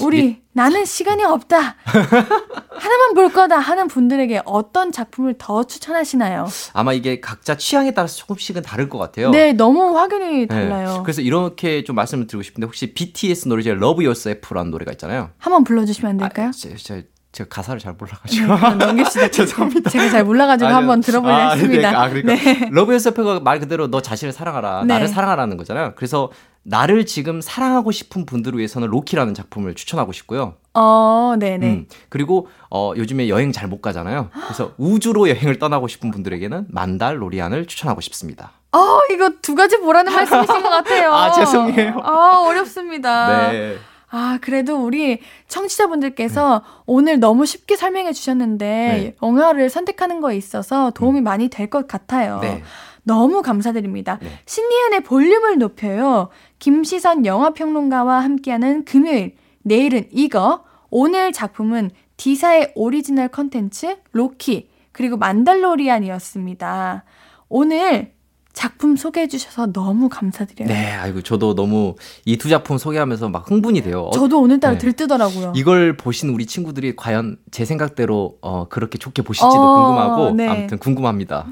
[0.00, 0.40] 우리 예.
[0.52, 1.76] 나는 시간이 없다.
[1.84, 6.48] 하나만 볼 거다 하는 분들에게 어떤 작품을 더 추천하시나요?
[6.72, 9.30] 아마 이게 각자 취향에 따라서 조금씩은 다를 것 같아요.
[9.30, 10.46] 네, 너무 확연히 네.
[10.46, 10.94] 달라요.
[10.94, 11.00] 네.
[11.02, 15.30] 그래서 이렇게 좀 말씀을 드리고 싶은데 혹시 BTS 노래 중에 Love Yourself라는 노래가 있잖아요.
[15.38, 16.48] 한번 불러주시면 안 될까요?
[16.48, 19.30] 아, 제, 제, 제가 가사를 잘 몰라가지고 네, 넘깁시다.
[19.30, 19.90] 죄송합니다.
[19.90, 21.90] 제가 잘 몰라가지고 아니, 한번 들어보려 아, 네, 했습니다.
[21.90, 22.68] 네, 아 그러니까 네.
[22.72, 24.94] Love Yourself가 말 그대로 너 자신을 사랑하라, 네.
[24.94, 25.92] 나를 사랑하라는 거잖아요.
[25.94, 26.30] 그래서
[26.62, 30.54] 나를 지금 사랑하고 싶은 분들을 위해서는 로키라는 작품을 추천하고 싶고요.
[30.74, 31.66] 어, 네네.
[31.66, 34.30] 음, 그리고 어, 요즘에 여행 잘 못 가잖아요.
[34.32, 38.52] 그래서 우주로 여행을 떠나고 싶은 분들에게는 만달로리안을 추천하고 싶습니다.
[38.72, 41.10] 어, 이거 두 가지 보라는 말씀이신 것 같아요.
[41.14, 41.98] 아, 죄송해요.
[42.02, 43.50] 아, 어렵습니다.
[43.50, 43.76] 네.
[44.12, 46.82] 아, 그래도 우리 청취자분들께서 네.
[46.86, 49.16] 오늘 너무 쉽게 설명해 주셨는데 네.
[49.22, 51.24] 영화를 선택하는 거에 있어서 도움이 음.
[51.24, 52.40] 많이 될 것 같아요.
[52.40, 52.62] 네.
[53.02, 54.18] 너무 감사드립니다.
[54.20, 54.28] 네.
[54.46, 56.28] 신예은의 볼륨을 높여요.
[56.58, 59.34] 김시선 영화평론가와 함께하는 금요일.
[59.62, 60.64] 내일은 이거.
[60.90, 67.04] 오늘 작품은 D사의 오리지널 컨텐츠 로키 그리고 만달로리안이었습니다.
[67.48, 68.12] 오늘
[68.52, 70.68] 작품 소개해 주셔서 너무 감사드려요.
[70.68, 71.94] 네, 아이고 저도 너무
[72.24, 74.10] 이 두 작품 소개하면서 막 흥분이 돼요.
[74.12, 74.78] 저도 오늘따라 네.
[74.78, 75.52] 들뜨더라고요.
[75.54, 80.48] 이걸 보신 우리 친구들이 과연 제 생각대로 어, 그렇게 좋게 보실지도 어, 궁금하고 네.
[80.48, 81.46] 아무튼 궁금합니다.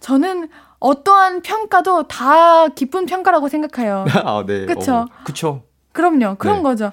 [0.00, 0.48] 저는
[0.82, 4.04] 어떠한 평가도 다 기쁜 평가라고 생각해요.
[4.24, 4.66] 아, 네.
[4.66, 4.94] 그렇죠.
[4.94, 5.62] 어, 그렇죠.
[5.92, 6.34] 그럼요.
[6.36, 6.62] 그런 네.
[6.62, 6.90] 거죠.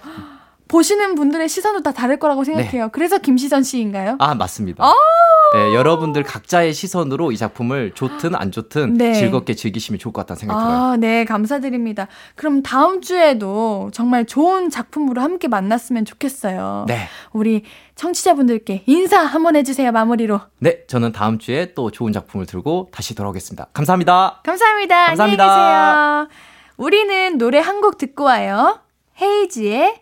[0.70, 2.86] 보시는 분들의 시선도 다 다를 거라고 생각해요.
[2.86, 2.90] 네.
[2.94, 4.16] 그래서 김시선 씨인가요?
[4.20, 4.86] 아, 맞습니다.
[4.86, 4.94] 아~
[5.56, 9.14] 네, 여러분들 각자의 시선으로 이 작품을 좋든 안 좋든 네.
[9.16, 10.96] 즐겁게 즐기시면 좋을 것 같다는 생각이 아, 들어요.
[10.98, 12.08] 네, 감사드립니다.
[12.36, 16.86] 그럼 다음 주에도 정말 좋은 작품으로 함께 만났으면 좋겠어요.
[16.88, 17.08] 네.
[17.34, 17.64] 우리
[17.96, 20.40] 청취자분들께 인사 한번 해주세요, 마무리로.
[20.60, 23.70] 네, 저는 다음 주에 또 좋은 작품을 들고 다시 돌아오겠습니다.
[23.74, 24.42] 감사합니다.
[24.46, 25.06] 감사합니다.
[25.08, 25.44] 감사합니다.
[25.44, 26.40] 안녕히 계세요.
[26.78, 28.80] 우리는 노래 한 곡 듣고 와요.
[29.20, 30.02] 헤이지의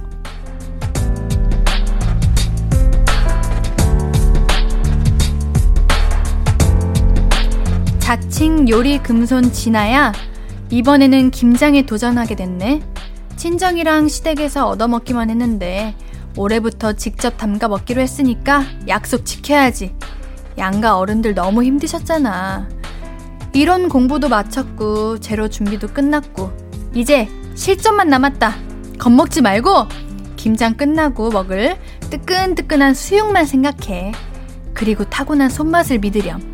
[8.11, 10.11] 자칭 요리 금손 진아야
[10.69, 12.81] 이번에는 김장에 도전하게 됐네.
[13.37, 15.95] 친정이랑 시댁에서 얻어먹기만 했는데
[16.35, 19.95] 올해부터 직접 담가 먹기로 했으니까 약속 지켜야지.
[20.57, 22.67] 양가 어른들 너무 힘드셨잖아.
[23.53, 26.51] 이론 공부도 마쳤고 재료 준비도 끝났고
[26.93, 28.55] 이제 실전만 남았다.
[28.99, 29.87] 겁먹지 말고
[30.35, 31.77] 김장 끝나고 먹을
[32.09, 34.11] 뜨끈뜨끈한 수육만 생각해.
[34.73, 36.50] 그리고 타고난 손맛을 믿으렴.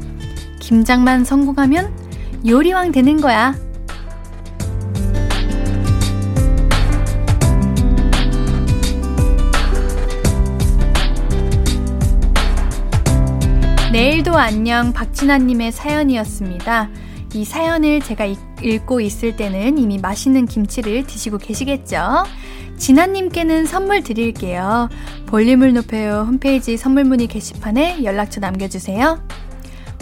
[0.67, 1.93] 김장만 성공하면
[2.45, 3.55] 요리왕 되는 거야.
[13.93, 16.89] 내일도 안녕 박진아님의 사연이었습니다.
[17.33, 18.25] 이 사연을 제가
[18.61, 22.25] 읽고 있을 때는 이미 맛있는 김치를 드시고 계시겠죠?
[22.75, 24.89] 진아님께는 선물 드릴게요.
[25.27, 29.21] 볼륨을 높여요 홈페이지 선물 문의 게시판에 연락처 남겨주세요.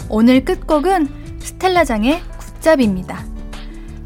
[0.08, 1.08] 오늘 끝곡은
[1.40, 3.24] 스텔라장의 굿잡입니다.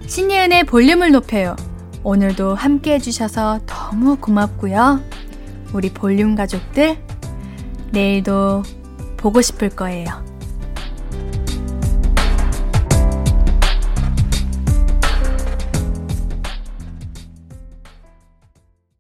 [0.06, 1.56] 신예은의 볼륨을 높여요.
[2.02, 5.00] 오늘도 함께 해주셔서 너무 고맙고요.
[5.74, 6.96] 우리 볼륨 가족들,
[7.92, 8.62] 내일도
[9.16, 10.29] 보고 싶을 거예요.